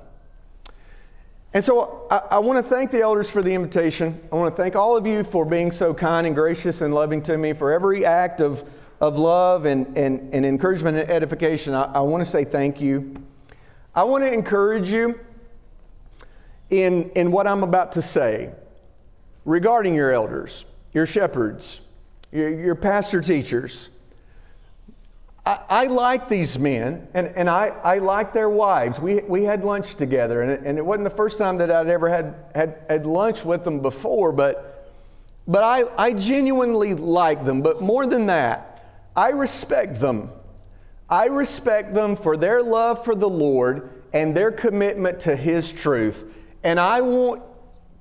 And 1.54 1.64
so 1.64 2.08
I, 2.12 2.22
I 2.32 2.40
want 2.40 2.58
to 2.58 2.64
thank 2.64 2.92
the 2.92 3.02
elders 3.02 3.30
for 3.30 3.42
the 3.42 3.54
invitation. 3.54 4.22
I 4.32 4.36
want 4.36 4.56
to 4.56 4.62
thank 4.62 4.76
all 4.76 4.98
of 4.98 5.08
you 5.08 5.24
for 5.24 5.46
being 5.46 5.72
so 5.72 5.94
kind 5.94 6.28
and 6.28 6.36
gracious 6.36 6.82
and 6.82 6.94
loving 6.94 7.22
to 7.24 7.38
me, 7.38 7.54
for 7.54 7.72
every 7.72 8.06
act 8.06 8.42
of 8.42 8.70
of 9.00 9.18
love 9.18 9.66
and, 9.66 9.96
and, 9.98 10.34
and 10.34 10.46
encouragement 10.46 10.98
and 10.98 11.10
edification, 11.10 11.74
I, 11.74 11.84
I 11.84 12.00
want 12.00 12.24
to 12.24 12.30
say 12.30 12.44
thank 12.44 12.82
you. 12.82 13.16
I 13.94 14.04
want 14.04 14.24
to 14.24 14.32
encourage 14.32 14.90
you 14.90 15.20
in, 16.70 17.10
in 17.12 17.32
what 17.32 17.48
I'm 17.48 17.64
about 17.64 17.94
to 17.94 18.02
say 18.02 18.52
regarding 19.46 19.96
your 19.96 20.12
elders, 20.12 20.66
your 20.94 21.06
shepherds, 21.06 21.80
your, 22.32 22.50
your 22.50 22.76
pastor 22.76 23.22
teachers. 23.22 23.90
I, 25.46 25.60
I 25.70 25.86
like 25.86 26.28
these 26.28 26.60
men, 26.60 27.08
and, 27.14 27.28
and 27.28 27.50
I, 27.50 27.68
I 27.84 28.00
like 28.00 28.34
their 28.34 28.50
wives. 28.50 29.00
We, 29.00 29.22
we 29.22 29.44
had 29.44 29.64
lunch 29.64 29.96
together, 29.96 30.42
and 30.42 30.52
it, 30.52 30.62
and 30.66 30.78
it 30.78 30.86
wasn't 30.86 31.06
the 31.06 31.16
first 31.16 31.38
time 31.38 31.58
that 31.60 31.72
I'd 31.72 31.88
ever 31.88 32.10
had, 32.10 32.36
had, 32.54 32.86
had 32.90 33.06
lunch 33.06 33.46
with 33.46 33.64
them 33.64 33.80
before, 33.80 34.34
but, 34.34 34.94
but 35.48 35.64
I, 35.64 35.86
I 35.98 36.14
genuinely 36.14 36.94
like 36.94 37.46
them. 37.46 37.62
But 37.62 37.82
more 37.82 38.06
than 38.06 38.26
that, 38.26 38.74
I 39.16 39.30
respect 39.30 40.02
them. 40.02 40.30
I 41.10 41.28
respect 41.28 41.94
them 41.94 42.18
for 42.18 42.36
their 42.36 42.62
love 42.62 43.06
for 43.06 43.16
the 43.16 43.30
Lord 43.30 43.90
and 44.12 44.36
their 44.36 44.52
commitment 44.52 45.22
to 45.22 45.36
His 45.38 45.72
truth. 45.72 46.26
And 46.64 46.80
I 46.80 47.02
want 47.02 47.44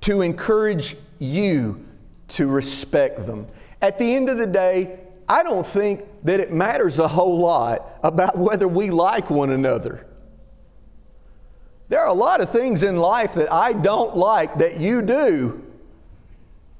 to 0.03 0.23
encourage 0.23 0.97
you 1.19 1.85
to 2.29 2.47
respect 2.47 3.27
them. 3.27 3.47
At 3.81 3.99
the 3.99 4.15
end 4.15 4.29
of 4.29 4.39
the 4.39 4.47
day, 4.47 5.01
I 5.29 5.43
don't 5.43 5.67
think 5.67 6.05
that 6.25 6.41
it 6.41 6.53
matters 6.53 6.99
a 6.99 7.09
whole 7.09 7.39
lot 7.39 7.99
about 8.03 8.37
whether 8.39 8.69
we 8.69 8.91
like 8.91 9.31
one 9.31 9.51
another. 9.51 10.07
There 11.89 12.01
are 12.01 12.09
a 12.09 12.15
lot 12.15 12.41
of 12.41 12.51
things 12.51 12.83
in 12.83 12.97
life 12.97 13.35
that 13.35 13.53
I 13.53 13.73
don't 13.73 14.17
like 14.17 14.59
that 14.59 14.79
you 14.79 15.03
do. 15.03 15.63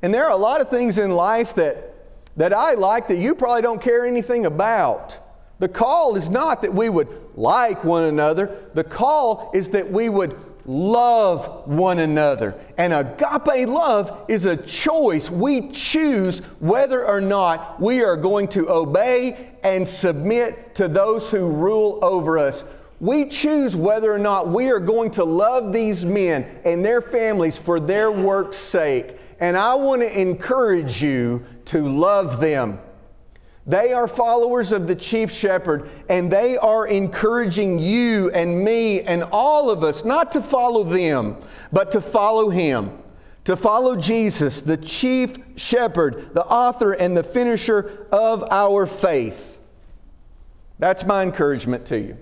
And 0.03 0.13
there 0.13 0.25
are 0.25 0.33
a 0.33 0.37
lot 0.37 0.61
of 0.61 0.69
things 0.69 0.99
in 0.99 1.11
life 1.11 1.55
that 1.55 1.95
that 2.37 2.53
I 2.53 2.75
like 2.75 3.09
that 3.09 3.17
you 3.17 3.35
probably 3.35 3.63
don't 3.63 3.81
care 3.81 4.05
anything 4.05 4.47
about. 4.47 5.19
The 5.59 5.69
call 5.69 6.17
is 6.17 6.29
not 6.29 6.63
that 6.63 6.75
we 6.75 6.89
would 6.89 7.09
like 7.35 7.83
one 7.83 8.05
another, 8.05 8.65
the 8.75 8.85
call 8.85 9.51
is 9.55 9.71
that 9.71 9.91
we 9.91 10.09
would 10.09 10.39
love 10.67 11.67
one 11.67 12.01
another. 12.01 12.55
And 12.77 12.93
agape 12.93 13.69
love 13.69 14.25
is 14.29 14.47
a 14.47 14.57
choice. 14.57 15.31
We 15.31 15.71
choose 15.71 16.41
whether 16.61 17.05
or 17.07 17.21
not 17.21 17.81
we 17.81 18.03
are 18.03 18.17
going 18.17 18.49
to 18.49 18.69
obey 18.69 19.53
and 19.63 19.89
submit 19.89 20.75
to 20.77 20.89
those 20.89 21.31
who 21.31 21.51
rule 21.51 21.99
over 22.03 22.39
us. 22.39 22.65
We 22.99 23.27
choose 23.27 23.77
whether 23.77 24.13
or 24.13 24.19
not 24.19 24.49
we 24.49 24.71
are 24.71 24.81
going 24.81 25.11
to 25.13 25.25
love 25.25 25.73
these 25.73 26.05
men 26.05 26.61
and 26.65 26.85
their 26.85 27.03
families 27.03 27.59
for 27.59 27.79
their 27.79 28.11
work's 28.11 28.57
sake. 28.57 29.19
And 29.39 29.57
I 29.57 29.75
want 29.75 30.01
to 30.01 30.21
encourage 30.21 31.03
you 31.03 31.45
to 31.67 31.87
love 31.87 32.41
them. 32.41 32.81
They 33.67 33.93
are 33.93 34.07
followers 34.07 34.71
of 34.71 34.87
the 34.87 34.95
chief 34.95 35.33
shepherd, 35.33 35.91
and 36.09 36.31
they 36.31 36.57
are 36.57 36.87
encouraging 36.87 37.81
you 37.81 38.31
and 38.31 38.65
me 38.65 39.01
and 39.01 39.25
all 39.33 39.71
of 39.71 39.83
us 39.83 40.05
not 40.05 40.31
to 40.33 40.41
follow 40.41 40.85
them, 40.85 41.37
but 41.73 41.91
to 41.91 42.01
follow 42.01 42.49
him. 42.49 42.97
To 43.45 43.57
follow 43.57 43.97
Jesus, 43.97 44.63
the 44.63 44.77
chief 44.77 45.37
shepherd, 45.57 46.35
the 46.35 46.45
author 46.45 46.93
and 46.93 47.17
the 47.17 47.23
finisher 47.23 48.07
of 48.13 48.45
our 48.51 48.87
faith. 48.87 49.59
That's 50.79 51.05
my 51.05 51.23
encouragement 51.23 51.87
to 51.87 51.99
you. 51.99 52.19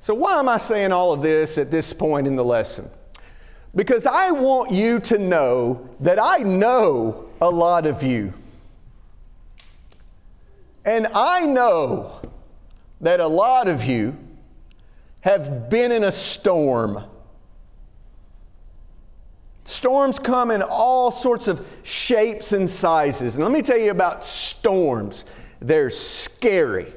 So, 0.00 0.14
why 0.14 0.38
am 0.38 0.48
I 0.48 0.56
saying 0.56 0.92
all 0.92 1.12
of 1.12 1.22
this 1.22 1.58
at 1.58 1.70
this 1.70 1.92
point 1.92 2.26
in 2.26 2.34
the 2.34 2.44
lesson? 2.44 2.90
Because 3.74 4.06
I 4.06 4.30
want 4.30 4.70
you 4.70 5.00
to 5.00 5.18
know 5.18 5.88
that 6.00 6.18
I 6.18 6.38
know 6.38 7.28
a 7.40 7.48
lot 7.50 7.86
of 7.86 8.02
you. 8.02 8.32
And 10.84 11.08
I 11.08 11.46
know 11.46 12.20
that 13.00 13.20
a 13.20 13.26
lot 13.26 13.68
of 13.68 13.84
you 13.84 14.16
have 15.20 15.68
been 15.68 15.92
in 15.92 16.04
a 16.04 16.12
storm. 16.12 17.04
Storms 19.64 20.18
come 20.18 20.50
in 20.50 20.62
all 20.62 21.12
sorts 21.12 21.46
of 21.46 21.66
shapes 21.82 22.52
and 22.52 22.68
sizes. 22.68 23.36
And 23.36 23.44
let 23.44 23.52
me 23.52 23.62
tell 23.62 23.78
you 23.78 23.90
about 23.90 24.24
storms. 24.24 25.24
They're 25.60 25.90
scary. 25.90 26.92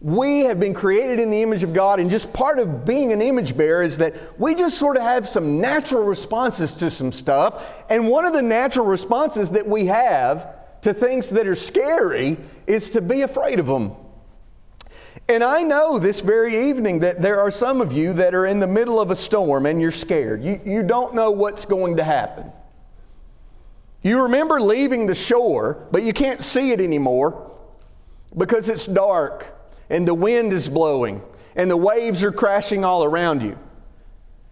We 0.00 0.40
have 0.40 0.60
been 0.60 0.74
created 0.74 1.18
in 1.18 1.30
the 1.30 1.42
image 1.42 1.64
of 1.64 1.72
God, 1.72 1.98
and 1.98 2.08
just 2.08 2.32
part 2.32 2.60
of 2.60 2.84
being 2.84 3.12
an 3.12 3.20
image 3.20 3.56
bearer 3.56 3.82
is 3.82 3.98
that 3.98 4.14
we 4.38 4.54
just 4.54 4.78
sort 4.78 4.96
of 4.96 5.02
have 5.02 5.26
some 5.26 5.60
natural 5.60 6.04
responses 6.04 6.72
to 6.74 6.90
some 6.90 7.10
stuff. 7.10 7.64
And 7.90 8.08
one 8.08 8.24
of 8.24 8.32
the 8.32 8.42
natural 8.42 8.86
responses 8.86 9.50
that 9.50 9.66
we 9.66 9.86
have 9.86 10.57
to 10.82 10.94
things 10.94 11.30
that 11.30 11.46
are 11.46 11.56
scary 11.56 12.36
is 12.66 12.90
to 12.90 13.00
be 13.00 13.22
afraid 13.22 13.58
of 13.58 13.66
them. 13.66 13.92
And 15.28 15.44
I 15.44 15.62
know 15.62 15.98
this 15.98 16.20
very 16.20 16.68
evening 16.68 17.00
that 17.00 17.20
there 17.20 17.40
are 17.40 17.50
some 17.50 17.80
of 17.80 17.92
you 17.92 18.12
that 18.14 18.34
are 18.34 18.46
in 18.46 18.60
the 18.60 18.66
middle 18.66 19.00
of 19.00 19.10
a 19.10 19.16
storm 19.16 19.66
and 19.66 19.80
you're 19.80 19.90
scared. 19.90 20.42
You, 20.42 20.60
you 20.64 20.82
don't 20.82 21.14
know 21.14 21.30
what's 21.30 21.66
going 21.66 21.96
to 21.96 22.04
happen. 22.04 22.50
You 24.02 24.22
remember 24.22 24.60
leaving 24.60 25.06
the 25.06 25.14
shore, 25.14 25.86
but 25.90 26.02
you 26.02 26.12
can't 26.12 26.42
see 26.42 26.70
it 26.70 26.80
anymore 26.80 27.50
because 28.36 28.68
it's 28.68 28.86
dark 28.86 29.54
and 29.90 30.06
the 30.06 30.14
wind 30.14 30.52
is 30.52 30.68
blowing 30.68 31.22
and 31.56 31.70
the 31.70 31.76
waves 31.76 32.22
are 32.22 32.32
crashing 32.32 32.84
all 32.84 33.04
around 33.04 33.42
you. 33.42 33.58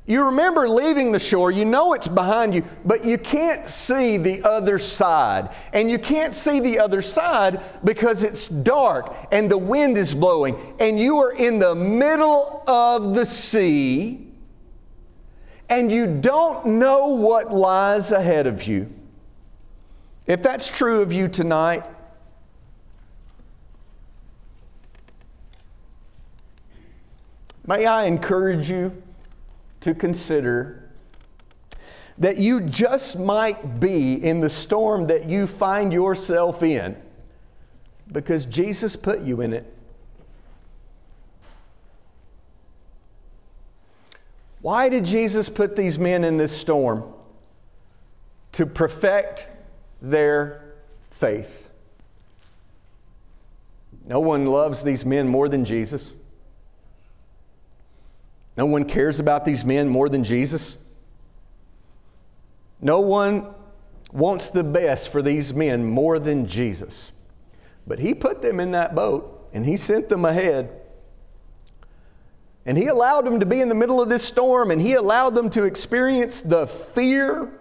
You 0.09 0.27
remember 0.27 0.69
leaving 0.69 1.11
the 1.11 1.19
shore, 1.19 1.51
you 1.51 1.64
know 1.64 1.92
it's 1.92 2.07
behind 2.07 2.55
you, 2.55 2.64
but 2.85 3.05
you 3.05 3.19
can't 3.19 3.66
see 3.66 4.16
the 4.16 4.40
other 4.45 4.79
side. 4.79 5.53
And 5.73 5.90
you 5.90 5.99
can't 5.99 6.33
see 6.33 6.61
the 6.61 6.79
other 6.79 7.03
side 7.03 7.61
because 7.83 8.23
it's 8.23 8.47
dark 8.47 9.12
and 9.33 9.51
the 9.51 9.59
wind 9.59 9.99
is 9.99 10.14
blowing, 10.14 10.75
and 10.79 10.99
you 10.99 11.19
are 11.19 11.33
in 11.33 11.59
the 11.59 11.75
middle 11.75 12.62
of 12.69 13.16
the 13.16 13.27
sea, 13.27 14.29
and 15.69 15.90
you 15.90 16.07
don't 16.07 16.64
know 16.66 17.09
what 17.09 17.53
lies 17.53 18.12
ahead 18.12 18.47
of 18.47 18.62
you. 18.62 18.88
If 20.29 20.40
that's 20.40 20.69
true 20.69 21.03
of 21.03 21.12
you 21.12 21.27
tonight, 21.27 21.85
may 27.66 27.87
I 27.87 28.05
encourage 28.05 28.71
you 28.71 29.03
to 29.87 29.94
consider 29.94 30.90
that 32.18 32.38
you 32.38 32.61
just 32.61 33.16
might 33.16 33.79
be 33.79 34.14
in 34.14 34.40
the 34.40 34.51
storm 34.51 35.07
that 35.07 35.29
you 35.29 35.46
find 35.46 35.92
yourself 35.92 36.64
in 36.64 36.96
because 38.11 38.46
Jesus 38.46 38.96
put 38.96 39.20
you 39.20 39.40
in 39.42 39.53
it. 39.53 39.72
Why 44.61 44.88
did 44.88 45.05
Jesus 45.05 45.49
put 45.49 45.77
these 45.77 46.01
men 46.01 46.25
in 46.25 46.37
this 46.37 46.51
storm? 46.51 47.05
To 48.53 48.66
perfect 48.66 49.46
their 50.03 50.75
faith. 51.11 51.70
No 54.05 54.18
one 54.18 54.46
loves 54.46 54.83
these 54.83 55.07
men 55.07 55.29
more 55.29 55.49
than 55.49 55.64
Jesus. 55.64 56.12
No 58.57 58.66
one 58.66 58.85
cares 58.85 59.21
about 59.21 59.45
these 59.45 59.64
men 59.64 59.88
more 59.88 60.09
than 60.09 60.25
Jesus. 60.25 60.77
No 62.81 63.01
one 63.01 63.55
wants 64.12 64.51
the 64.51 64.64
best 64.64 65.11
for 65.11 65.21
these 65.21 65.53
men 65.53 65.85
more 65.85 66.19
than 66.19 66.47
Jesus. 66.47 67.12
But 67.87 67.99
He 67.99 68.14
put 68.14 68.42
them 68.42 68.61
in 68.61 68.73
that 68.73 68.95
boat 68.95 69.49
and 69.53 69.64
He 69.66 69.77
sent 69.77 70.09
them 70.09 70.25
ahead. 70.25 70.71
And 72.64 72.79
He 72.79 72.87
allowed 72.87 73.27
them 73.27 73.40
to 73.40 73.47
be 73.47 73.61
in 73.61 73.69
the 73.69 73.75
middle 73.75 74.01
of 74.01 74.09
this 74.09 74.25
storm 74.25 74.71
and 74.71 74.81
He 74.81 74.95
allowed 74.95 75.35
them 75.35 75.51
to 75.51 75.64
experience 75.64 76.40
the 76.40 76.66
fear 76.66 77.53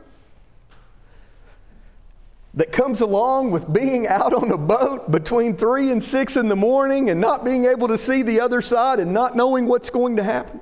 that 2.54 2.72
comes 2.72 3.02
along 3.02 3.52
with 3.52 3.72
being 3.72 4.08
out 4.08 4.34
on 4.34 4.50
a 4.50 4.58
boat 4.58 5.12
between 5.12 5.58
three 5.58 5.92
and 5.92 6.02
six 6.02 6.38
in 6.38 6.48
the 6.48 6.56
morning 6.56 7.10
and 7.10 7.20
not 7.20 7.44
being 7.44 7.66
able 7.66 7.90
to 7.90 7.98
see 7.98 8.22
the 8.22 8.40
other 8.40 8.62
side 8.62 9.02
and 9.02 9.14
not 9.14 9.36
knowing 9.36 9.66
what's 9.66 9.90
going 9.90 10.16
to 10.16 10.24
happen. 10.24 10.62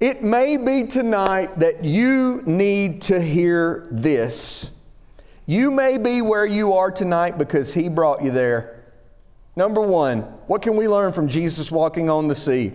It 0.00 0.22
may 0.22 0.56
be 0.56 0.84
tonight 0.84 1.58
that 1.58 1.84
you 1.84 2.42
need 2.46 3.02
to 3.02 3.20
hear 3.20 3.88
this. 3.90 4.70
You 5.44 5.72
may 5.72 5.98
be 5.98 6.22
where 6.22 6.46
you 6.46 6.74
are 6.74 6.92
tonight 6.92 7.36
because 7.36 7.74
He 7.74 7.88
brought 7.88 8.22
you 8.22 8.30
there. 8.30 8.84
Number 9.56 9.80
one, 9.80 10.20
what 10.46 10.62
can 10.62 10.76
we 10.76 10.86
learn 10.86 11.12
from 11.12 11.26
Jesus 11.26 11.72
walking 11.72 12.08
on 12.08 12.28
the 12.28 12.34
sea? 12.36 12.74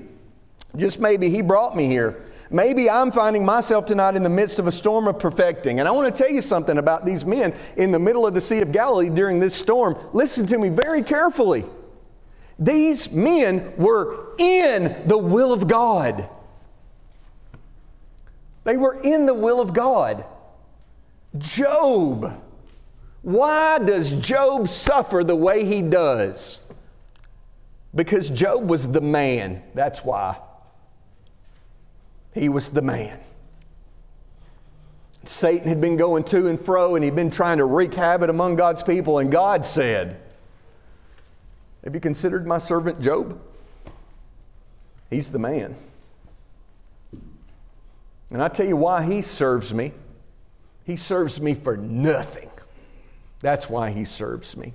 Just 0.76 1.00
maybe 1.00 1.30
He 1.30 1.42
brought 1.42 1.78
me 1.78 1.88
here. 1.88 2.26
Maybe 2.50 2.90
I'm 2.90 3.10
finding 3.10 3.46
myself 3.46 3.86
tonight 3.86 4.18
in 4.18 4.24
the 4.24 4.30
midst 4.30 4.60
of 4.60 4.68
a 4.68 4.72
storm 4.72 5.08
of 5.08 5.18
perfecting. 5.18 5.80
And 5.80 5.88
I 5.88 5.92
want 5.92 6.14
to 6.14 6.24
tell 6.24 6.32
you 6.32 6.42
something 6.42 6.78
about 6.78 7.06
these 7.06 7.24
men 7.24 7.56
in 7.78 7.92
the 7.92 8.00
middle 8.00 8.28
of 8.28 8.34
the 8.34 8.42
Sea 8.42 8.60
of 8.60 8.74
Galilee 8.74 9.10
during 9.10 9.40
this 9.40 9.56
storm. 9.56 9.98
Listen 10.12 10.46
to 10.48 10.58
me 10.58 10.68
very 10.68 11.02
carefully. 11.02 11.64
These 12.60 13.12
men 13.12 13.74
were 13.78 14.36
in 14.38 15.08
the 15.08 15.18
will 15.18 15.54
of 15.54 15.68
God. 15.68 16.28
They 18.64 18.78
were 18.78 19.00
in 19.02 19.26
the 19.26 19.34
will 19.34 19.60
of 19.60 19.74
God. 19.74 20.26
Job. 21.38 22.42
Why 23.22 23.80
does 23.80 24.14
Job 24.14 24.68
suffer 24.68 25.24
the 25.24 25.36
way 25.36 25.66
he 25.66 25.82
does? 25.82 26.60
Because 27.96 28.30
Job 28.30 28.70
was 28.70 28.92
the 28.92 29.02
man. 29.02 29.64
That's 29.74 30.04
why. 30.04 30.38
He 32.34 32.50
was 32.50 32.70
the 32.70 32.82
man. 32.82 33.20
Satan 35.26 35.68
had 35.68 35.80
been 35.80 35.96
going 35.96 36.24
to 36.26 36.48
and 36.48 36.60
fro 36.60 36.96
and 36.96 37.04
he'd 37.04 37.16
been 37.16 37.32
trying 37.32 37.60
to 37.60 37.66
wreak 37.66 37.94
havoc 37.94 38.30
among 38.30 38.56
God's 38.56 38.84
people, 38.84 39.20
and 39.20 39.32
God 39.32 39.66
said, 39.66 40.20
Have 41.84 41.94
you 41.94 42.02
considered 42.02 42.46
my 42.46 42.58
servant 42.58 43.00
Job? 43.00 43.40
He's 45.10 45.32
the 45.32 45.40
man. 45.40 45.76
And 48.34 48.42
I 48.42 48.48
tell 48.48 48.66
you 48.66 48.76
why 48.76 49.04
he 49.04 49.22
serves 49.22 49.74
me. 49.74 49.94
He 50.86 50.96
serves 50.96 51.40
me 51.40 51.54
for 51.54 51.78
nothing. 51.78 52.50
That's 53.42 53.70
why 53.70 53.92
he 53.92 54.04
serves 54.04 54.58
me. 54.58 54.74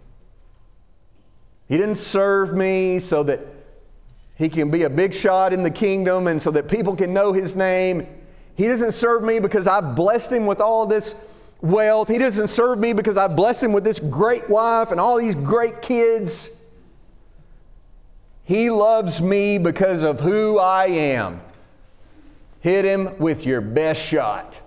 He 1.68 1.76
didn't 1.76 1.96
serve 1.96 2.54
me 2.54 3.00
so 3.00 3.24
that 3.24 3.40
he 4.36 4.48
can 4.48 4.70
be 4.70 4.84
a 4.84 4.90
big 4.90 5.12
shot 5.12 5.52
in 5.52 5.64
the 5.64 5.70
kingdom 5.70 6.28
and 6.28 6.40
so 6.40 6.52
that 6.52 6.68
people 6.68 6.94
can 6.94 7.12
know 7.12 7.32
his 7.32 7.56
name. 7.56 8.06
He 8.54 8.68
doesn't 8.68 8.92
serve 8.92 9.24
me 9.24 9.40
because 9.40 9.66
I've 9.66 9.96
blessed 9.96 10.32
him 10.32 10.46
with 10.46 10.60
all 10.60 10.86
this 10.86 11.16
wealth. 11.60 12.08
He 12.08 12.18
doesn't 12.18 12.48
serve 12.48 12.78
me 12.78 12.92
because 12.92 13.16
I've 13.16 13.34
blessed 13.34 13.64
him 13.64 13.72
with 13.72 13.82
this 13.82 13.98
great 13.98 14.48
wife 14.48 14.92
and 14.92 15.00
all 15.00 15.18
these 15.18 15.34
great 15.34 15.82
kids. 15.82 16.48
He 18.44 18.70
loves 18.70 19.20
me 19.20 19.58
because 19.58 20.04
of 20.04 20.20
who 20.20 20.58
I 20.58 20.86
am. 20.86 21.40
Hit 22.68 22.84
him 22.84 23.16
with 23.18 23.46
your 23.46 23.62
best 23.62 23.98
shot. 23.98 24.60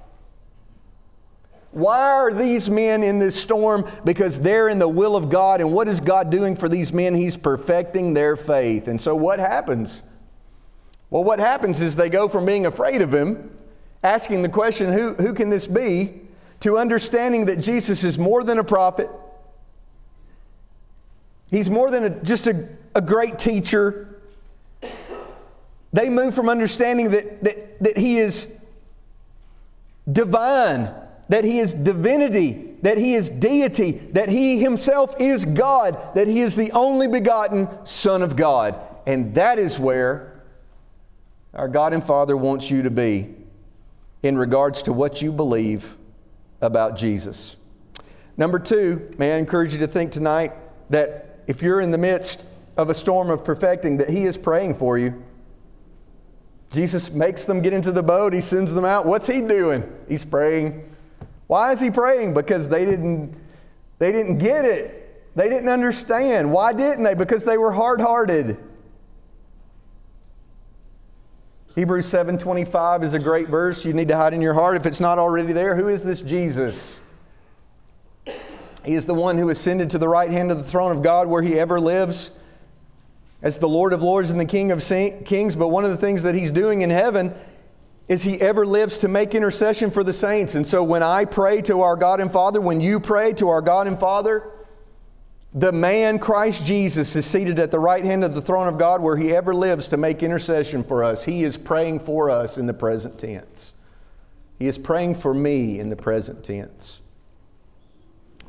Why 1.70 2.00
are 2.00 2.34
these 2.34 2.68
men 2.68 3.04
in 3.04 3.20
this 3.20 3.40
storm? 3.40 3.88
Because 4.04 4.40
they're 4.40 4.70
in 4.70 4.80
the 4.80 4.90
will 4.90 5.16
of 5.16 5.30
God. 5.30 5.62
And 5.62 5.72
what 5.72 5.88
is 5.88 6.00
God 6.00 6.32
doing 6.32 6.56
for 6.56 6.68
these 6.68 6.92
men? 6.92 7.14
He's 7.14 7.38
perfecting 7.38 8.16
their 8.16 8.36
faith. 8.36 8.88
And 8.88 9.00
so 9.00 9.16
what 9.16 9.38
happens? 9.38 10.02
Well, 11.12 11.24
what 11.24 11.38
happens 11.38 11.80
is 11.80 11.96
they 11.96 12.10
go 12.10 12.28
from 12.28 12.44
being 12.44 12.66
afraid 12.66 13.04
of 13.04 13.14
him, 13.14 13.56
asking 14.02 14.42
the 14.42 14.50
question, 14.50 14.92
who, 14.92 15.14
who 15.14 15.36
can 15.36 15.52
this 15.52 15.68
be, 15.68 16.22
to 16.62 16.80
understanding 16.80 17.46
that 17.46 17.58
Jesus 17.58 18.04
is 18.04 18.18
more 18.18 18.44
than 18.44 18.58
a 18.58 18.64
prophet. 18.64 19.12
He's 21.52 21.70
more 21.70 21.92
than 21.92 22.06
a, 22.06 22.10
just 22.10 22.48
a, 22.48 22.68
a 22.96 23.02
great 23.02 23.38
teacher. 23.38 24.11
They 25.94 26.10
move 26.10 26.34
from 26.34 26.50
understanding 26.50 27.12
that, 27.12 27.44
that, 27.44 27.84
that 27.84 27.98
He 27.98 28.18
is 28.18 28.48
divine, 30.12 30.94
that 31.30 31.44
He 31.44 31.60
is 31.60 31.74
divinity, 31.74 32.76
that 32.82 32.98
He 32.98 33.14
is 33.14 33.30
deity, 33.30 33.92
that 34.14 34.30
He 34.30 34.60
Himself 34.60 35.16
is 35.20 35.46
God, 35.46 36.16
that 36.16 36.28
He 36.28 36.42
is 36.42 36.56
the 36.56 36.72
only 36.72 37.08
begotten 37.08 37.68
Son 37.86 38.22
of 38.22 38.36
God. 38.36 38.80
And 39.06 39.36
that 39.36 39.60
is 39.60 39.80
where 39.80 40.42
our 41.54 41.68
God 41.68 41.94
and 41.94 42.04
Father 42.04 42.38
wants 42.38 42.72
you 42.72 42.84
to 42.84 42.90
be 42.90 43.34
in 44.24 44.38
regards 44.38 44.84
to 44.84 44.94
what 44.94 45.22
you 45.22 45.32
believe 45.32 45.98
about 46.62 46.96
Jesus. 46.96 47.56
Number 48.38 48.60
two, 48.60 49.10
may 49.18 49.34
I 49.34 49.38
encourage 49.38 49.74
you 49.74 49.80
to 49.80 49.88
think 49.88 50.12
tonight 50.12 50.54
that 50.90 51.40
if 51.48 51.62
you're 51.62 51.82
in 51.82 51.92
the 51.92 51.98
midst 51.98 52.46
of 52.78 52.90
a 52.90 52.94
storm 52.94 53.30
of 53.30 53.44
perfecting, 53.44 53.98
that 53.98 54.10
He 54.10 54.24
is 54.24 54.38
praying 54.38 54.76
for 54.76 54.98
you. 54.98 55.22
Jesus 56.72 57.12
makes 57.12 57.46
them 57.46 57.62
get 57.62 57.74
into 57.74 57.92
the 57.92 58.04
boat. 58.04 58.34
He 58.34 58.42
sends 58.42 58.74
them 58.74 58.86
out. 58.86 59.06
What's 59.06 59.28
he 59.28 59.42
doing? 59.42 59.84
He's 60.08 60.24
praying. 60.24 60.90
Why 61.48 61.74
is 61.74 61.82
he 61.82 61.92
praying? 61.92 62.34
Because 62.34 62.70
they 62.70 62.86
didn't, 62.86 63.36
they 64.00 64.12
didn't 64.12 64.38
get 64.38 64.64
it. 64.64 65.36
They 65.36 65.50
didn't 65.50 65.70
understand. 65.70 66.52
Why 66.52 66.74
didn't 66.74 67.04
they? 67.04 67.14
Because 67.14 67.44
they 67.44 67.58
were 67.58 67.72
hard-hearted. 67.72 68.58
Hebrews 71.76 72.06
7:25 72.06 73.04
is 73.04 73.14
a 73.14 73.20
great 73.20 73.48
verse 73.48 73.86
you 73.86 73.94
need 73.94 74.10
to 74.10 74.18
hide 74.18 74.34
in 74.34 74.42
your 74.42 74.54
heart 74.54 74.76
if 74.76 74.86
it's 74.86 75.00
not 75.00 75.18
already 75.18 75.54
there. 75.54 75.76
Who 75.76 75.88
is 75.88 76.04
this 76.04 76.22
Jesus? 76.22 77.00
He 78.84 78.96
is 78.96 79.06
the 79.06 79.14
one 79.14 79.38
who 79.38 79.50
ascended 79.50 79.90
to 79.92 79.98
the 79.98 80.08
right 80.08 80.30
hand 80.30 80.52
of 80.52 80.58
the 80.58 80.64
throne 80.64 80.96
of 80.96 81.02
God 81.02 81.28
where 81.28 81.42
he 81.42 81.58
ever 81.58 81.80
lives 81.80 82.32
as 83.42 83.58
the 83.58 83.70
Lord 83.70 83.94
of 83.94 84.04
Lords 84.04 84.30
and 84.30 84.40
the 84.40 84.46
King 84.46 84.72
of 84.72 84.84
Kings, 85.26 85.56
but 85.56 85.70
one 85.70 85.84
of 85.84 85.92
the 85.92 85.98
things 85.98 86.24
that 86.24 86.36
He's 86.36 86.52
doing 86.52 86.82
in 86.82 86.90
heaven 86.90 87.34
is 88.08 88.24
He 88.24 88.40
ever 88.42 88.66
lives 88.66 88.98
to 89.00 89.08
make 89.08 89.34
intercession 89.34 89.90
for 89.90 90.04
the 90.04 90.14
saints. 90.14 90.56
And 90.56 90.66
so 90.66 90.84
when 90.84 91.02
I 91.04 91.26
pray 91.26 91.62
to 91.64 91.82
our 91.82 91.96
God 91.96 92.20
and 92.20 92.32
Father, 92.32 92.62
when 92.62 92.82
you 92.82 93.00
pray 93.00 93.34
to 93.34 93.50
our 93.50 93.62
God 93.62 93.88
and 93.88 93.98
Father, 93.98 94.44
the 95.54 95.72
man 95.72 96.20
Christ 96.20 96.66
Jesus 96.66 97.16
is 97.16 97.26
seated 97.26 97.60
at 97.60 97.72
the 97.72 97.80
right 97.80 98.04
hand 98.06 98.24
of 98.24 98.34
the 98.34 98.42
throne 98.42 98.68
of 98.68 98.78
God 98.78 99.02
where 99.02 99.18
He 99.18 99.36
ever 99.36 99.54
lives 99.54 99.88
to 99.90 99.98
make 99.98 100.24
intercession 100.24 100.84
for 100.84 101.04
us. 101.04 101.26
He 101.26 101.44
is 101.44 101.58
praying 101.58 102.00
for 102.00 102.30
us 102.30 102.58
in 102.58 102.68
the 102.68 102.74
present 102.74 103.20
tense. 103.20 103.74
He 104.60 104.68
is 104.68 104.78
praying 104.78 105.16
for 105.16 105.34
me 105.34 105.80
in 105.80 105.90
the 105.90 105.96
present 105.96 106.44
tense. 106.44 107.02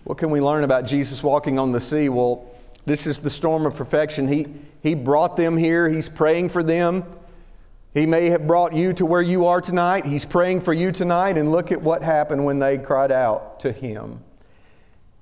What 0.05 0.19
can 0.19 0.31
we 0.31 0.41
learn 0.41 0.63
about 0.63 0.85
Jesus 0.85 1.23
walking 1.23 1.59
on 1.59 1.73
the 1.73 1.81
sea? 1.81 2.09
Well, 2.09 2.52
this 2.85 3.07
is 3.07 3.21
the 3.21 3.31
storm 3.31 3.67
of 3.67 3.77
perfection. 3.77 4.29
He, 4.29 4.47
he 4.83 4.95
brought 4.95 5.37
them 5.37 5.57
here, 5.57 5.89
He's 5.89 6.09
praying 6.09 6.49
for 6.49 6.63
them. 6.63 7.05
He 7.95 8.07
may 8.07 8.31
have 8.31 8.47
brought 8.47 8.75
you 8.75 8.95
to 8.95 9.05
where 9.05 9.21
you 9.21 9.47
are 9.47 9.61
tonight. 9.61 10.07
He's 10.07 10.25
praying 10.25 10.63
for 10.63 10.73
you 10.73 10.93
tonight, 10.93 11.37
and 11.37 11.53
look 11.53 11.71
at 11.71 11.83
what 11.83 12.03
happened 12.03 12.45
when 12.45 12.59
they 12.59 12.79
cried 12.79 13.13
out 13.13 13.61
to 13.61 13.71
Him. 13.71 14.21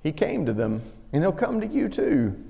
He 0.03 0.11
came 0.11 0.45
to 0.45 0.53
them, 0.53 0.81
and 1.11 1.21
He'll 1.21 1.33
come 1.33 1.59
to 1.59 1.67
you 1.67 1.89
too. 1.89 2.41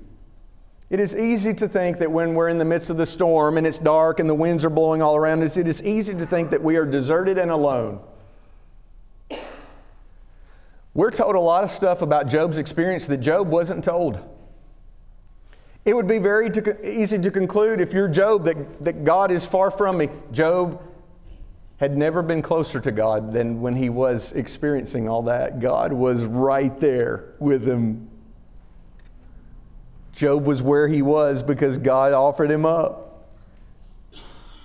It 0.90 1.00
is 1.00 1.16
easy 1.16 1.54
to 1.54 1.68
think 1.68 1.98
that 1.98 2.12
when 2.12 2.34
we're 2.34 2.50
in 2.50 2.58
the 2.58 2.66
midst 2.66 2.90
of 2.90 2.98
the 2.98 3.06
storm 3.06 3.56
and 3.56 3.66
it's 3.66 3.78
dark 3.78 4.20
and 4.20 4.28
the 4.28 4.34
winds 4.34 4.62
are 4.62 4.70
blowing 4.70 5.00
all 5.00 5.16
around 5.16 5.42
us, 5.42 5.56
it 5.56 5.66
is 5.66 5.82
easy 5.82 6.14
to 6.14 6.26
think 6.26 6.50
that 6.50 6.62
we 6.62 6.76
are 6.76 6.84
deserted 6.84 7.38
and 7.38 7.50
alone. 7.50 7.98
We're 10.94 11.10
told 11.10 11.34
a 11.34 11.40
lot 11.40 11.64
of 11.64 11.70
stuff 11.70 12.02
about 12.02 12.28
Job's 12.28 12.58
experience 12.58 13.06
that 13.06 13.18
Job 13.18 13.48
wasn't 13.48 13.82
told. 13.82 14.20
It 15.84 15.94
would 15.94 16.06
be 16.06 16.18
very 16.18 16.48
to, 16.50 16.88
easy 16.88 17.18
to 17.18 17.30
conclude 17.30 17.80
if 17.80 17.92
you're 17.92 18.08
Job 18.08 18.44
that, 18.44 18.84
that 18.84 19.04
God 19.04 19.30
is 19.30 19.44
far 19.44 19.70
from 19.70 19.98
me. 19.98 20.08
Job 20.30 20.80
had 21.78 21.96
never 21.96 22.22
been 22.22 22.42
closer 22.42 22.80
to 22.80 22.92
God 22.92 23.32
than 23.32 23.60
when 23.60 23.74
he 23.74 23.88
was 23.88 24.32
experiencing 24.32 25.08
all 25.08 25.22
that. 25.24 25.58
God 25.58 25.92
was 25.92 26.24
right 26.24 26.78
there 26.78 27.34
with 27.40 27.66
him. 27.66 28.08
Job 30.12 30.46
was 30.46 30.62
where 30.62 30.86
he 30.86 31.02
was 31.02 31.42
because 31.42 31.78
God 31.78 32.12
offered 32.12 32.50
him 32.50 32.64
up. 32.64 33.26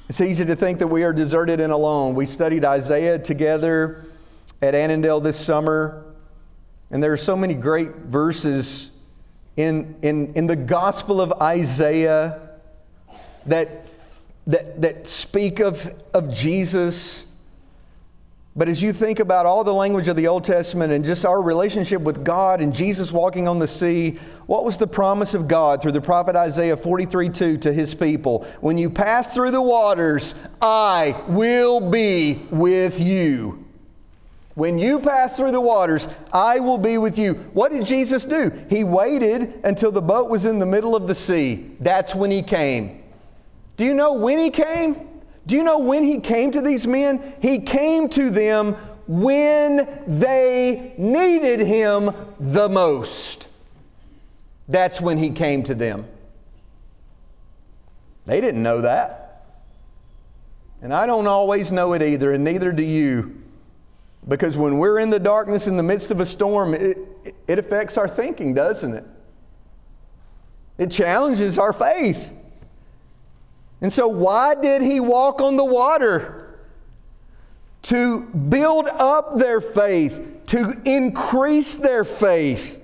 It's 0.10 0.22
easy 0.22 0.46
to 0.46 0.56
think 0.56 0.78
that 0.80 0.88
we 0.88 1.04
are 1.04 1.12
deserted 1.12 1.60
and 1.60 1.74
alone. 1.74 2.14
We 2.14 2.28
studied 2.28 2.64
Isaiah 2.64 3.18
together 3.18 4.06
at 4.62 4.76
Annandale 4.76 5.20
this 5.20 5.40
summer, 5.40 6.06
and 6.92 7.02
there 7.02 7.12
are 7.12 7.18
so 7.18 7.36
many 7.36 7.56
great 7.56 7.96
verses 7.96 8.92
in, 9.58 9.96
in, 10.04 10.34
in 10.36 10.48
the 10.48 10.56
Gospel 10.56 11.20
of 11.20 11.34
Isaiah 11.42 12.40
that, 13.48 13.92
that, 14.46 14.82
that 14.82 15.08
speak 15.08 15.60
of, 15.60 15.94
of 16.14 16.32
Jesus. 16.34 17.26
But 18.56 18.70
as 18.70 18.82
you 18.82 18.94
think 18.94 19.20
about 19.20 19.46
all 19.46 19.64
the 19.64 19.74
language 19.74 20.08
of 20.08 20.16
the 20.16 20.28
Old 20.28 20.44
Testament 20.44 20.94
and 20.94 21.04
just 21.04 21.26
our 21.26 21.42
relationship 21.42 22.02
with 22.02 22.24
God 22.24 22.62
and 22.62 22.74
Jesus 22.74 23.12
walking 23.12 23.48
on 23.48 23.60
the 23.60 23.68
sea, 23.68 24.20
what 24.46 24.64
was 24.64 24.78
the 24.78 24.88
promise 24.88 25.34
of 25.34 25.48
God 25.48 25.82
through 25.82 25.92
the 25.92 26.02
prophet 26.02 26.36
Isaiah 26.36 26.78
43 26.78 27.30
2 27.30 27.58
to 27.58 27.74
his 27.74 27.94
people? 27.94 28.48
When 28.62 28.78
you 28.78 28.90
pass 28.90 29.34
through 29.34 29.52
the 29.52 29.62
waters, 29.62 30.36
I 30.62 31.24
will 31.28 31.80
be 31.80 32.48
with 32.50 33.00
you. 33.00 33.67
When 34.58 34.80
you 34.80 35.00
pass 35.00 35.38
through 35.38 35.52
the 35.52 35.62
waters, 35.62 36.08
I 36.34 36.60
will 36.60 36.80
be 36.80 36.98
with 36.98 37.16
you. 37.16 37.36
What 37.54 37.72
did 37.72 37.86
Jesus 37.86 38.26
do? 38.26 38.52
He 38.72 38.84
waited 38.84 39.60
until 39.64 39.92
the 39.92 40.02
boat 40.02 40.32
was 40.32 40.48
in 40.48 40.58
the 40.58 40.66
middle 40.66 40.96
of 40.96 41.06
the 41.06 41.14
sea. 41.14 41.74
That's 41.80 42.16
when 42.16 42.32
he 42.32 42.42
came. 42.42 43.04
Do 43.76 43.86
you 43.86 43.94
know 43.94 44.14
when 44.14 44.40
he 44.40 44.50
came? 44.50 45.22
Do 45.46 45.56
you 45.56 45.64
know 45.64 45.78
when 45.78 46.04
he 46.04 46.20
came 46.20 46.50
to 46.54 46.62
these 46.64 46.88
men? 46.88 47.36
He 47.40 47.60
came 47.60 48.10
to 48.10 48.32
them 48.32 48.74
when 49.06 50.02
they 50.08 50.96
needed 50.98 51.60
him 51.60 52.12
the 52.40 52.68
most. 52.68 53.48
That's 54.68 55.00
when 55.00 55.20
he 55.20 55.30
came 55.30 55.62
to 55.66 55.76
them. 55.76 56.08
They 58.26 58.42
didn't 58.42 58.64
know 58.64 58.82
that. 58.82 59.54
And 60.82 60.92
I 60.92 61.06
don't 61.06 61.28
always 61.28 61.72
know 61.72 61.94
it 61.94 62.02
either, 62.02 62.34
and 62.34 62.44
neither 62.44 62.72
do 62.72 62.82
you. 62.82 63.44
Because 64.28 64.58
when 64.58 64.78
we're 64.78 65.00
in 65.00 65.10
the 65.10 65.20
darkness 65.20 65.68
in 65.68 65.78
the 65.78 65.84
midst 65.84 66.12
of 66.12 66.20
a 66.20 66.26
storm, 66.26 66.74
it, 66.74 66.98
it 67.48 67.60
affects 67.60 67.98
our 67.98 68.08
thinking, 68.08 68.54
doesn't 68.54 68.94
it? 68.94 69.06
It 70.78 70.92
challenges 70.92 71.58
our 71.58 71.74
faith. 71.74 72.34
And 73.80 73.92
so, 73.92 74.08
why 74.08 74.56
did 74.56 74.82
he 74.82 75.00
walk 75.00 75.42
on 75.42 75.56
the 75.56 75.66
water? 75.66 76.60
To 77.84 78.22
build 78.22 78.88
up 78.88 79.38
their 79.38 79.62
faith, 79.62 80.42
to 80.48 80.74
increase 80.84 81.74
their 81.74 82.04
faith 82.04 82.77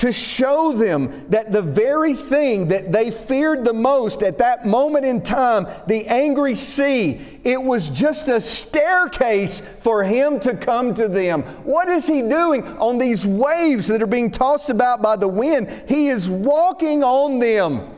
to 0.00 0.10
show 0.12 0.72
them 0.72 1.26
that 1.28 1.52
the 1.52 1.60
very 1.60 2.14
thing 2.14 2.68
that 2.68 2.90
they 2.90 3.10
feared 3.10 3.66
the 3.66 3.72
most 3.74 4.22
at 4.22 4.38
that 4.38 4.64
moment 4.64 5.04
in 5.04 5.20
time, 5.20 5.66
the 5.88 6.06
angry 6.06 6.54
sea, 6.54 7.20
it 7.44 7.62
was 7.62 7.90
just 7.90 8.26
a 8.28 8.40
staircase 8.40 9.62
for 9.80 10.02
him 10.02 10.40
to 10.40 10.56
come 10.56 10.94
to 10.94 11.06
them. 11.06 11.42
What 11.64 11.90
is 11.90 12.06
he 12.06 12.22
doing 12.22 12.66
on 12.78 12.96
these 12.96 13.26
waves 13.26 13.88
that 13.88 14.02
are 14.02 14.06
being 14.06 14.30
tossed 14.30 14.70
about 14.70 15.02
by 15.02 15.16
the 15.16 15.28
wind? 15.28 15.70
He 15.86 16.08
is 16.08 16.30
walking 16.30 17.04
on 17.04 17.38
them. 17.38 17.94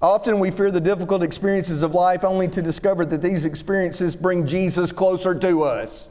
Often 0.00 0.38
we 0.38 0.52
fear 0.52 0.70
the 0.70 0.80
difficult 0.80 1.24
experiences 1.24 1.82
of 1.82 1.92
life 1.92 2.22
only 2.22 2.46
to 2.46 2.62
discover 2.62 3.04
that 3.06 3.20
these 3.20 3.44
experiences 3.44 4.14
bring 4.14 4.46
Jesus 4.46 4.92
closer 4.92 5.34
to 5.34 5.64
us. 5.64 6.06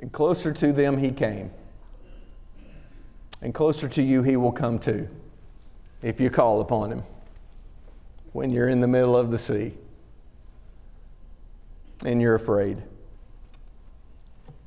And 0.00 0.10
closer 0.12 0.52
to 0.52 0.72
them 0.72 0.98
he 0.98 1.10
came. 1.10 1.50
And 3.42 3.54
closer 3.54 3.88
to 3.88 4.02
you 4.02 4.22
he 4.22 4.36
will 4.36 4.52
come 4.52 4.78
too, 4.78 5.08
if 6.02 6.20
you 6.20 6.30
call 6.30 6.60
upon 6.60 6.92
him 6.92 7.02
when 8.32 8.50
you're 8.50 8.68
in 8.68 8.80
the 8.80 8.86
middle 8.86 9.16
of 9.16 9.30
the 9.30 9.38
sea 9.38 9.74
and 12.04 12.20
you're 12.20 12.34
afraid. 12.34 12.82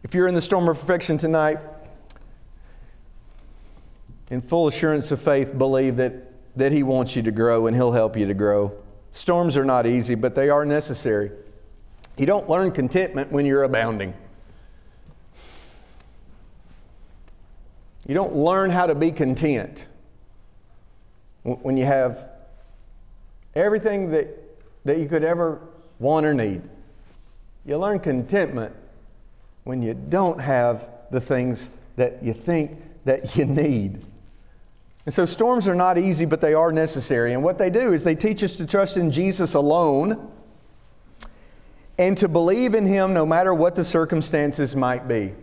If 0.03 0.13
you're 0.13 0.27
in 0.27 0.35
the 0.35 0.41
storm 0.41 0.67
of 0.67 0.77
perfection 0.77 1.17
tonight, 1.17 1.59
in 4.29 4.41
full 4.41 4.67
assurance 4.67 5.11
of 5.11 5.21
faith, 5.21 5.57
believe 5.57 5.95
that, 5.97 6.13
that 6.57 6.71
He 6.71 6.83
wants 6.83 7.15
you 7.15 7.23
to 7.23 7.31
grow 7.31 7.67
and 7.67 7.75
He'll 7.75 7.91
help 7.91 8.17
you 8.17 8.27
to 8.27 8.33
grow. 8.33 8.73
Storms 9.11 9.55
are 9.57 9.65
not 9.65 9.85
easy, 9.85 10.15
but 10.15 10.35
they 10.35 10.49
are 10.49 10.65
necessary. 10.65 11.31
You 12.17 12.25
don't 12.25 12.49
learn 12.49 12.71
contentment 12.71 13.31
when 13.31 13.45
you're 13.45 13.63
abounding. 13.63 14.13
You 18.05 18.13
don't 18.13 18.35
learn 18.35 18.69
how 18.69 18.87
to 18.87 18.95
be 18.95 19.11
content 19.11 19.85
when 21.43 21.77
you 21.77 21.85
have 21.85 22.29
everything 23.55 24.11
that, 24.11 24.27
that 24.85 24.99
you 24.99 25.07
could 25.07 25.23
ever 25.23 25.61
want 25.99 26.25
or 26.25 26.33
need. 26.33 26.61
You 27.65 27.77
learn 27.77 27.99
contentment 27.99 28.75
when 29.63 29.81
you 29.81 29.93
don't 29.93 30.39
have 30.41 30.87
the 31.11 31.21
things 31.21 31.69
that 31.95 32.21
you 32.23 32.33
think 32.33 32.77
that 33.05 33.35
you 33.37 33.45
need. 33.45 34.05
And 35.05 35.13
so 35.13 35.25
storms 35.25 35.67
are 35.67 35.75
not 35.75 35.97
easy, 35.97 36.25
but 36.25 36.39
they 36.41 36.53
are 36.53 36.71
necessary. 36.71 37.33
And 37.33 37.43
what 37.43 37.57
they 37.57 37.69
do 37.69 37.93
is 37.93 38.03
they 38.03 38.15
teach 38.15 38.43
us 38.43 38.55
to 38.57 38.65
trust 38.65 38.95
in 38.95 39.11
Jesus 39.11 39.53
alone 39.53 40.31
and 41.97 42.17
to 42.17 42.27
believe 42.27 42.73
in 42.73 42.85
Him 42.85 43.13
no 43.13 43.25
matter 43.25 43.53
what 43.53 43.75
the 43.75 43.83
circumstances 43.83 44.75
might 44.75 45.07
be 45.07 45.33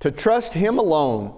to 0.00 0.10
trust 0.10 0.54
Him 0.54 0.78
alone 0.78 1.34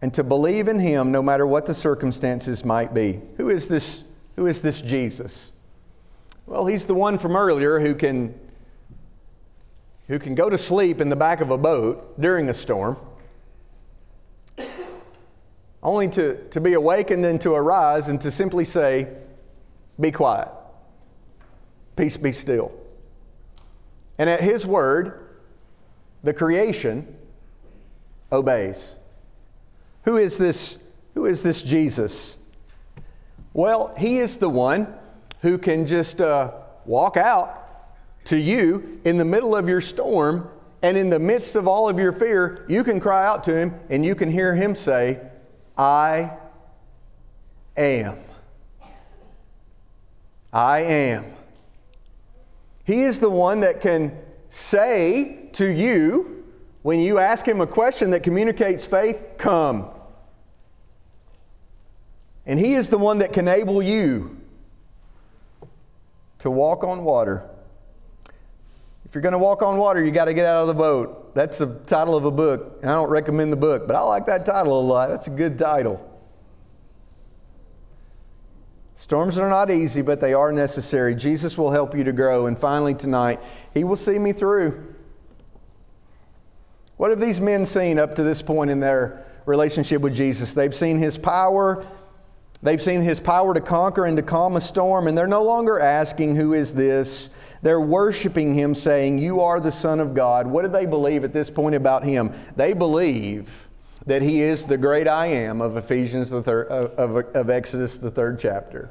and 0.00 0.12
to 0.14 0.24
believe 0.24 0.66
in 0.68 0.80
Him 0.80 1.12
no 1.12 1.22
matter 1.22 1.46
what 1.46 1.66
the 1.66 1.74
circumstances 1.74 2.64
might 2.64 2.92
be. 2.92 3.20
Who 3.36 3.48
is 3.48 3.68
this, 3.68 4.02
who 4.36 4.46
is 4.46 4.60
this 4.62 4.82
Jesus? 4.82 5.52
Well, 6.46 6.66
He's 6.66 6.84
the 6.84 6.94
one 6.94 7.18
from 7.18 7.36
earlier 7.36 7.78
who 7.78 7.94
can, 7.94 8.34
who 10.08 10.18
can 10.18 10.34
go 10.34 10.50
to 10.50 10.58
sleep 10.58 11.00
in 11.00 11.08
the 11.08 11.16
back 11.16 11.40
of 11.40 11.50
a 11.50 11.58
boat 11.58 12.20
during 12.20 12.48
a 12.48 12.54
storm, 12.54 12.96
only 15.84 16.08
to, 16.08 16.36
to 16.50 16.60
be 16.60 16.72
awakened 16.74 17.24
and 17.24 17.40
to 17.40 17.54
arise 17.54 18.08
and 18.08 18.20
to 18.20 18.30
simply 18.30 18.64
say, 18.64 19.08
Be 20.00 20.10
quiet, 20.10 20.48
peace 21.94 22.16
be 22.16 22.32
still. 22.32 22.72
And 24.18 24.28
at 24.28 24.40
His 24.40 24.66
word, 24.66 25.28
the 26.24 26.32
creation, 26.32 27.16
obeys. 28.32 28.96
Who 30.04 30.16
is 30.16 30.38
this? 30.38 30.78
Who 31.14 31.26
is 31.26 31.42
this 31.42 31.62
Jesus? 31.62 32.36
Well, 33.52 33.94
he 33.98 34.18
is 34.18 34.38
the 34.38 34.48
one 34.48 34.92
who 35.42 35.58
can 35.58 35.86
just 35.86 36.20
uh, 36.20 36.52
walk 36.86 37.16
out 37.16 37.58
to 38.24 38.36
you 38.36 39.00
in 39.04 39.18
the 39.18 39.24
middle 39.24 39.54
of 39.54 39.68
your 39.68 39.80
storm 39.80 40.48
and 40.82 40.96
in 40.96 41.10
the 41.10 41.18
midst 41.18 41.54
of 41.54 41.68
all 41.68 41.88
of 41.88 41.98
your 41.98 42.12
fear, 42.12 42.66
you 42.68 42.82
can 42.82 42.98
cry 42.98 43.24
out 43.24 43.44
to 43.44 43.54
him 43.54 43.74
and 43.88 44.04
you 44.04 44.16
can 44.16 44.30
hear 44.30 44.54
him 44.54 44.74
say, 44.74 45.20
I 45.78 46.32
am. 47.76 48.18
I 50.52 50.80
am. 50.80 51.26
He 52.84 53.02
is 53.02 53.20
the 53.20 53.30
one 53.30 53.60
that 53.60 53.80
can 53.80 54.18
say 54.48 55.48
to 55.52 55.66
you, 55.66 56.41
when 56.82 57.00
you 57.00 57.18
ask 57.18 57.46
him 57.46 57.60
a 57.60 57.66
question 57.66 58.10
that 58.10 58.22
communicates 58.22 58.86
faith, 58.86 59.22
come. 59.38 59.88
And 62.44 62.58
he 62.58 62.74
is 62.74 62.88
the 62.88 62.98
one 62.98 63.18
that 63.18 63.32
can 63.32 63.46
enable 63.46 63.80
you 63.80 64.36
to 66.40 66.50
walk 66.50 66.82
on 66.82 67.04
water 67.04 67.48
If 69.04 69.14
you're 69.14 69.22
going 69.22 69.32
to 69.32 69.38
walk 69.38 69.62
on 69.62 69.76
water, 69.76 70.02
you 70.02 70.10
got 70.10 70.24
to 70.24 70.34
get 70.34 70.46
out 70.46 70.62
of 70.62 70.68
the 70.68 70.74
boat. 70.74 71.34
That's 71.34 71.58
the 71.58 71.66
title 71.86 72.16
of 72.16 72.24
a 72.24 72.30
book. 72.30 72.78
And 72.80 72.90
I 72.90 72.94
don't 72.94 73.10
recommend 73.10 73.52
the 73.52 73.58
book, 73.58 73.86
but 73.86 73.94
I 73.94 74.00
like 74.00 74.24
that 74.24 74.46
title 74.46 74.80
a 74.80 74.82
lot. 74.82 75.10
That's 75.10 75.26
a 75.26 75.30
good 75.30 75.58
title. 75.58 76.08
Storms 78.94 79.36
are 79.36 79.50
not 79.50 79.70
easy, 79.70 80.00
but 80.00 80.18
they 80.18 80.32
are 80.32 80.50
necessary. 80.50 81.14
Jesus 81.14 81.58
will 81.58 81.70
help 81.70 81.94
you 81.94 82.04
to 82.04 82.12
grow. 82.12 82.46
And 82.46 82.58
finally, 82.58 82.94
tonight, 82.94 83.40
He 83.74 83.84
will 83.84 83.96
see 83.96 84.18
me 84.18 84.32
through. 84.32 84.91
What 87.02 87.10
have 87.10 87.18
these 87.18 87.40
men 87.40 87.66
seen 87.66 87.98
up 87.98 88.14
to 88.14 88.22
this 88.22 88.42
point 88.42 88.70
in 88.70 88.78
their 88.78 89.24
relationship 89.44 90.02
with 90.02 90.14
Jesus? 90.14 90.54
They've 90.54 90.72
seen 90.72 90.98
His 90.98 91.18
power. 91.18 91.84
They've 92.62 92.80
seen 92.80 93.00
His 93.02 93.18
power 93.18 93.52
to 93.54 93.60
conquer 93.60 94.06
and 94.06 94.16
to 94.18 94.22
calm 94.22 94.54
a 94.54 94.60
storm, 94.60 95.08
and 95.08 95.18
they're 95.18 95.26
no 95.26 95.42
longer 95.42 95.80
asking, 95.80 96.36
Who 96.36 96.52
is 96.52 96.72
this? 96.72 97.28
They're 97.60 97.80
worshiping 97.80 98.54
Him, 98.54 98.72
saying, 98.76 99.18
You 99.18 99.40
are 99.40 99.58
the 99.58 99.72
Son 99.72 99.98
of 99.98 100.14
God. 100.14 100.46
What 100.46 100.62
do 100.62 100.68
they 100.68 100.86
believe 100.86 101.24
at 101.24 101.32
this 101.32 101.50
point 101.50 101.74
about 101.74 102.04
Him? 102.04 102.32
They 102.54 102.72
believe 102.72 103.50
that 104.06 104.22
he 104.22 104.40
is 104.40 104.64
the 104.64 104.78
great 104.78 105.08
I 105.08 105.26
am 105.26 105.60
of 105.60 105.76
Ephesians, 105.76 106.30
the 106.30 106.40
third, 106.40 106.68
of, 106.68 107.16
of 107.34 107.50
Exodus, 107.50 107.98
the 107.98 108.12
third 108.12 108.38
chapter. 108.38 108.90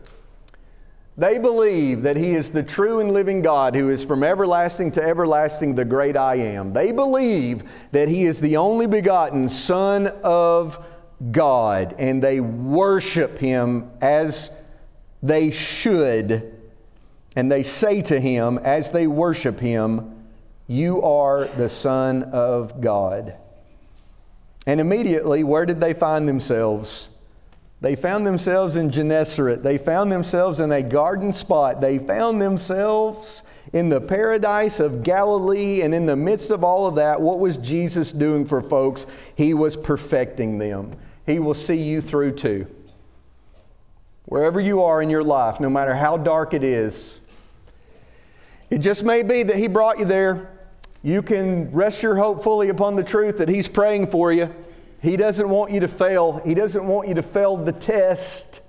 They 1.21 1.37
believe 1.37 2.01
that 2.01 2.17
he 2.17 2.31
is 2.31 2.49
the 2.49 2.63
true 2.63 2.99
and 2.99 3.11
living 3.11 3.43
God 3.43 3.75
who 3.75 3.89
is 3.89 4.03
from 4.03 4.23
everlasting 4.23 4.89
to 4.93 5.03
everlasting, 5.03 5.75
the 5.75 5.85
great 5.85 6.17
I 6.17 6.37
am. 6.37 6.73
They 6.73 6.91
believe 6.91 7.61
that 7.91 8.07
he 8.07 8.23
is 8.25 8.39
the 8.39 8.57
only 8.57 8.87
begotten 8.87 9.47
Son 9.47 10.07
of 10.23 10.83
God, 11.31 11.93
and 11.99 12.23
they 12.23 12.39
worship 12.39 13.37
him 13.37 13.91
as 14.01 14.49
they 15.21 15.51
should. 15.51 16.59
And 17.35 17.51
they 17.51 17.61
say 17.61 18.01
to 18.01 18.19
him, 18.19 18.57
as 18.57 18.89
they 18.89 19.05
worship 19.05 19.59
him, 19.59 20.25
You 20.65 21.03
are 21.03 21.45
the 21.45 21.69
Son 21.69 22.23
of 22.23 22.81
God. 22.81 23.35
And 24.65 24.81
immediately, 24.81 25.43
where 25.43 25.67
did 25.67 25.81
they 25.81 25.93
find 25.93 26.27
themselves? 26.27 27.10
They 27.81 27.95
found 27.95 28.25
themselves 28.25 28.75
in 28.75 28.91
Gennesaret. 28.91 29.63
They 29.63 29.77
found 29.77 30.11
themselves 30.11 30.59
in 30.59 30.71
a 30.71 30.83
garden 30.83 31.33
spot. 31.33 31.81
They 31.81 31.97
found 31.97 32.41
themselves 32.41 33.43
in 33.73 33.89
the 33.89 33.99
paradise 33.99 34.79
of 34.79 35.03
Galilee. 35.03 35.81
And 35.81 35.93
in 35.93 36.05
the 36.05 36.15
midst 36.15 36.51
of 36.51 36.63
all 36.63 36.85
of 36.85 36.95
that, 36.95 37.19
what 37.19 37.39
was 37.39 37.57
Jesus 37.57 38.11
doing 38.11 38.45
for 38.45 38.61
folks? 38.61 39.07
He 39.35 39.53
was 39.55 39.75
perfecting 39.75 40.59
them. 40.59 40.95
He 41.25 41.39
will 41.39 41.55
see 41.55 41.81
you 41.81 42.01
through 42.01 42.33
too. 42.33 42.67
Wherever 44.25 44.61
you 44.61 44.83
are 44.83 45.01
in 45.01 45.09
your 45.09 45.23
life, 45.23 45.59
no 45.59 45.69
matter 45.69 45.95
how 45.95 46.17
dark 46.17 46.53
it 46.53 46.63
is, 46.63 47.19
it 48.69 48.77
just 48.77 49.03
may 49.03 49.23
be 49.23 49.43
that 49.43 49.57
He 49.57 49.67
brought 49.67 49.97
you 49.97 50.05
there 50.05 50.51
you 51.03 51.23
can 51.23 51.71
rest 51.71 52.03
your 52.03 52.15
hope 52.15 52.43
fully 52.43 52.69
upon 52.69 52.95
the 52.95 53.03
truth 53.03 53.39
that 53.39 53.49
He's 53.49 53.67
praying 53.67 54.07
for 54.07 54.31
you. 54.31 54.53
He 55.01 55.17
doesn't 55.17 55.49
want 55.49 55.71
you 55.71 55.79
to 55.79 55.87
fail. 55.87 56.41
He 56.45 56.53
doesn't 56.53 56.85
want 56.85 57.07
you 57.07 57.15
to 57.15 57.23
fail 57.23 57.57
the 57.57 57.71
test 57.71 58.61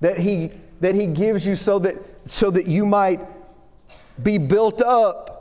that 0.00 0.18
He, 0.18 0.50
that 0.80 0.94
he 0.94 1.06
gives 1.06 1.46
you 1.46 1.56
so 1.56 1.78
that, 1.80 1.96
so 2.26 2.50
that 2.50 2.66
you 2.66 2.84
might 2.84 3.20
be 4.22 4.38
built 4.38 4.82
up. 4.82 5.36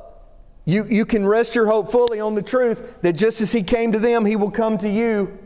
You, 0.66 0.86
you 0.86 1.06
can 1.06 1.26
rest 1.26 1.56
your 1.56 1.66
hope 1.66 1.92
fully 1.92 2.20
on 2.20 2.36
the 2.36 2.42
truth 2.42 3.02
that 3.02 3.14
just 3.14 3.42
as 3.42 3.52
He 3.52 3.64
came 3.64 3.92
to 3.94 4.00
them, 4.00 4.26
He 4.26 4.36
will 4.36 4.52
come 4.52 4.78
to 4.80 4.90
you. 4.90 5.38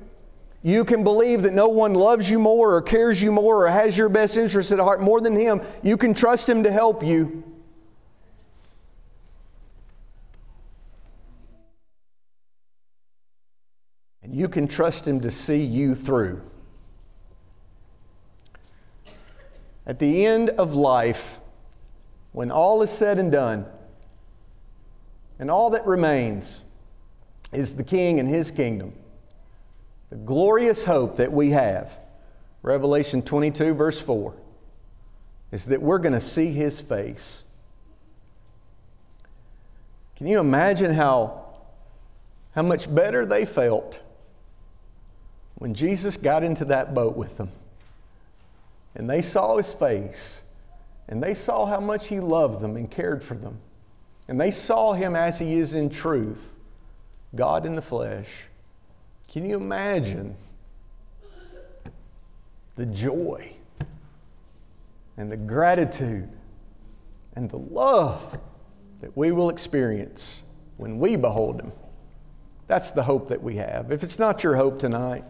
You 0.62 0.84
can 0.84 1.04
believe 1.04 1.44
that 1.44 1.54
no 1.54 1.68
one 1.68 1.94
loves 1.94 2.30
you 2.30 2.40
more 2.40 2.76
or 2.76 2.82
cares 2.82 3.22
you 3.22 3.32
more 3.32 3.66
or 3.66 3.70
has 3.70 3.98
your 3.98 4.10
best 4.10 4.36
interest 4.36 4.72
at 4.72 4.80
heart 4.80 5.02
more 5.02 5.22
than 5.22 5.36
Him. 5.36 5.62
You 5.82 5.96
can 5.96 6.14
trust 6.14 6.50
Him 6.50 6.64
to 6.64 6.72
help 6.72 7.04
you. 7.04 7.44
You 14.34 14.50
can 14.50 14.68
trust 14.68 15.08
Him 15.08 15.22
to 15.22 15.30
see 15.30 15.64
you 15.64 15.94
through. 15.94 16.42
At 19.86 20.00
the 20.00 20.26
end 20.26 20.50
of 20.50 20.74
life, 20.74 21.38
when 22.32 22.50
all 22.50 22.82
is 22.82 22.90
said 22.90 23.20
and 23.20 23.32
done, 23.32 23.68
and 25.38 25.52
all 25.52 25.70
that 25.70 25.86
remains 25.86 26.62
is 27.52 27.76
the 27.76 27.84
King 27.84 28.20
and 28.20 28.28
His 28.28 28.50
kingdom, 28.50 28.94
the 30.10 30.16
glorious 30.16 30.86
hope 30.86 31.18
that 31.18 31.32
we 31.32 31.52
have, 31.52 31.92
Revelation 32.64 33.22
22, 33.22 33.76
verse 33.76 34.02
4, 34.02 34.34
is 35.52 35.66
that 35.66 35.82
we're 35.82 36.00
going 36.00 36.14
to 36.14 36.20
see 36.20 36.52
His 36.52 36.82
face. 36.82 37.44
Can 40.16 40.26
you 40.26 40.40
imagine 40.40 40.96
how, 40.96 41.46
how 42.56 42.64
much 42.64 42.94
better 42.94 43.28
they 43.28 43.46
felt 43.46 44.00
when 45.64 45.74
Jesus 45.74 46.18
got 46.18 46.44
into 46.44 46.66
that 46.66 46.94
boat 46.94 47.16
with 47.16 47.38
them 47.38 47.50
and 48.96 49.10
they 49.10 49.22
saw 49.22 49.56
his 49.56 49.72
face 49.72 50.42
and 51.08 51.24
they 51.24 51.34
saw 51.34 51.66
how 51.66 51.80
much 51.80 52.08
he 52.08 52.20
loved 52.20 52.60
them 52.60 52.76
and 52.76 52.92
cared 52.92 53.24
for 53.24 53.36
them 53.36 53.60
and 54.28 54.42
they 54.42 54.52
saw 54.52 54.92
him 54.92 55.16
as 55.16 55.40
he 55.40 55.54
is 55.54 55.74
in 55.74 55.90
truth, 55.90 56.52
God 57.34 57.66
in 57.66 57.76
the 57.76 57.82
flesh, 57.82 58.28
can 59.32 59.50
you 59.50 59.56
imagine 59.56 60.36
the 62.76 62.86
joy 62.86 63.54
and 65.16 65.32
the 65.32 65.38
gratitude 65.38 66.28
and 67.38 67.50
the 67.50 67.58
love 67.58 68.38
that 69.00 69.16
we 69.16 69.32
will 69.32 69.50
experience 69.50 70.42
when 70.76 71.00
we 71.00 71.16
behold 71.16 71.62
him? 71.62 71.72
That's 72.68 72.92
the 72.92 73.04
hope 73.04 73.30
that 73.30 73.42
we 73.42 73.56
have. 73.56 73.94
If 73.94 74.04
it's 74.04 74.20
not 74.20 74.44
your 74.44 74.58
hope 74.58 74.78
tonight, 74.78 75.24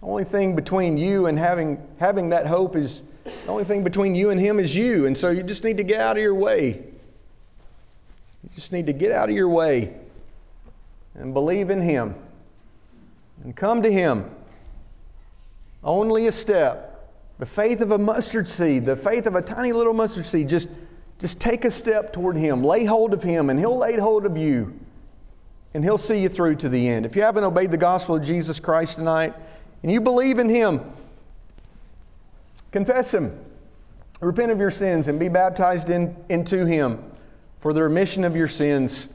the 0.00 0.06
only 0.06 0.24
thing 0.24 0.54
between 0.54 0.96
you 0.96 1.26
and 1.26 1.38
having, 1.38 1.86
having 1.98 2.30
that 2.30 2.46
hope 2.46 2.76
is 2.76 3.02
the 3.24 3.50
only 3.50 3.64
thing 3.64 3.82
between 3.82 4.14
you 4.14 4.30
and 4.30 4.40
Him 4.40 4.58
is 4.58 4.76
you. 4.76 5.06
And 5.06 5.16
so 5.16 5.30
you 5.30 5.42
just 5.42 5.64
need 5.64 5.76
to 5.78 5.82
get 5.82 6.00
out 6.00 6.16
of 6.16 6.22
your 6.22 6.34
way. 6.34 6.84
You 8.42 8.50
just 8.54 8.72
need 8.72 8.86
to 8.86 8.92
get 8.92 9.12
out 9.12 9.28
of 9.28 9.34
your 9.34 9.48
way 9.48 9.94
and 11.14 11.34
believe 11.34 11.70
in 11.70 11.80
Him 11.80 12.14
and 13.42 13.54
come 13.54 13.82
to 13.82 13.92
Him. 13.92 14.30
Only 15.82 16.26
a 16.26 16.32
step. 16.32 17.10
The 17.38 17.46
faith 17.46 17.80
of 17.80 17.92
a 17.92 17.98
mustard 17.98 18.48
seed, 18.48 18.84
the 18.84 18.96
faith 18.96 19.26
of 19.26 19.34
a 19.34 19.42
tiny 19.42 19.72
little 19.72 19.94
mustard 19.94 20.26
seed. 20.26 20.48
Just, 20.48 20.68
just 21.20 21.38
take 21.38 21.64
a 21.64 21.70
step 21.70 22.12
toward 22.12 22.36
Him. 22.36 22.64
Lay 22.64 22.84
hold 22.84 23.12
of 23.12 23.22
Him, 23.22 23.50
and 23.50 23.58
He'll 23.58 23.78
lay 23.78 23.96
hold 23.96 24.26
of 24.26 24.36
you. 24.36 24.78
And 25.74 25.84
He'll 25.84 25.98
see 25.98 26.20
you 26.20 26.28
through 26.28 26.56
to 26.56 26.68
the 26.68 26.88
end. 26.88 27.06
If 27.06 27.14
you 27.14 27.22
haven't 27.22 27.44
obeyed 27.44 27.70
the 27.70 27.76
gospel 27.76 28.16
of 28.16 28.24
Jesus 28.24 28.58
Christ 28.58 28.96
tonight, 28.96 29.34
and 29.82 29.92
you 29.92 30.00
believe 30.00 30.38
in 30.38 30.48
Him, 30.48 30.80
confess 32.72 33.12
Him, 33.12 33.38
repent 34.20 34.50
of 34.50 34.58
your 34.58 34.70
sins, 34.70 35.08
and 35.08 35.18
be 35.18 35.28
baptized 35.28 35.90
in, 35.90 36.16
into 36.28 36.66
Him 36.66 37.02
for 37.60 37.72
the 37.72 37.82
remission 37.82 38.24
of 38.24 38.36
your 38.36 38.48
sins. 38.48 39.08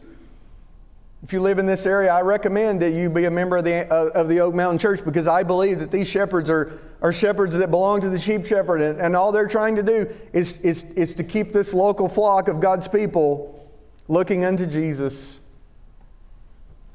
If 1.24 1.32
you 1.32 1.42
live 1.42 1.58
in 1.58 1.66
this 1.66 1.86
area, 1.86 2.12
I 2.12 2.22
recommend 2.22 2.82
that 2.82 2.92
you 2.92 3.10
be 3.10 3.24
a 3.24 3.32
member 3.32 3.56
of 3.56 3.64
the, 3.64 3.90
uh, 3.90 4.10
of 4.10 4.28
the 4.28 4.42
Oak 4.42 4.54
Mountain 4.54 4.80
Church 4.80 5.06
because 5.06 5.26
I 5.26 5.42
believe 5.44 5.80
that 5.80 5.90
these 5.90 6.10
shepherds 6.10 6.50
are, 6.50 6.80
are 7.02 7.14
shepherds 7.14 7.56
that 7.56 7.72
belong 7.72 8.02
to 8.02 8.10
the 8.10 8.20
sheep 8.20 8.46
shepherd, 8.46 8.82
and, 8.82 9.00
and 9.00 9.16
all 9.16 9.32
they're 9.32 9.48
trying 9.48 9.76
to 9.76 9.84
do 9.84 10.14
is, 10.34 10.58
is, 10.58 10.84
is 10.96 11.16
to 11.16 11.24
keep 11.24 11.54
this 11.54 11.74
local 11.74 12.10
flock 12.10 12.50
of 12.50 12.60
God's 12.60 12.90
people 12.90 13.70
looking 14.10 14.44
unto 14.44 14.66
Jesus. 14.66 15.40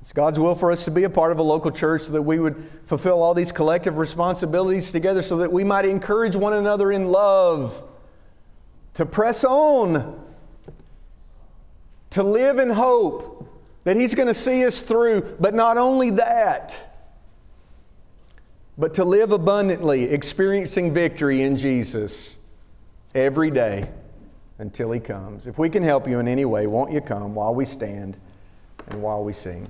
It's 0.08 0.14
God's 0.14 0.40
will 0.40 0.54
for 0.54 0.72
us 0.72 0.86
to 0.86 0.90
be 0.90 1.04
a 1.04 1.10
part 1.10 1.32
of 1.32 1.38
a 1.38 1.42
local 1.42 1.70
church 1.70 2.04
so 2.04 2.12
that 2.12 2.22
we 2.22 2.38
would 2.38 2.56
fulfill 2.86 3.22
all 3.22 3.34
these 3.34 3.52
collective 3.52 3.98
responsibilities 3.98 4.90
together 4.90 5.20
so 5.20 5.36
that 5.36 5.52
we 5.52 5.64
might 5.64 5.84
encourage 5.84 6.34
one 6.34 6.54
another 6.54 6.90
in 6.90 7.08
love, 7.08 7.84
to 8.94 9.04
press 9.04 9.44
on, 9.44 10.18
to 12.08 12.22
live 12.22 12.58
in 12.58 12.70
hope 12.70 13.54
that 13.84 13.96
He's 13.96 14.14
going 14.14 14.28
to 14.28 14.32
see 14.32 14.64
us 14.64 14.80
through. 14.80 15.36
But 15.38 15.52
not 15.52 15.76
only 15.76 16.08
that, 16.12 16.90
but 18.78 18.94
to 18.94 19.04
live 19.04 19.30
abundantly, 19.30 20.04
experiencing 20.04 20.94
victory 20.94 21.42
in 21.42 21.58
Jesus 21.58 22.34
every 23.14 23.50
day 23.50 23.90
until 24.56 24.90
He 24.90 25.00
comes. 25.00 25.46
If 25.46 25.58
we 25.58 25.68
can 25.68 25.82
help 25.82 26.08
you 26.08 26.18
in 26.18 26.28
any 26.28 26.46
way, 26.46 26.66
won't 26.66 26.92
you 26.92 27.02
come 27.02 27.34
while 27.34 27.54
we 27.54 27.66
stand 27.66 28.16
and 28.86 29.02
while 29.02 29.22
we 29.22 29.34
sing? 29.34 29.68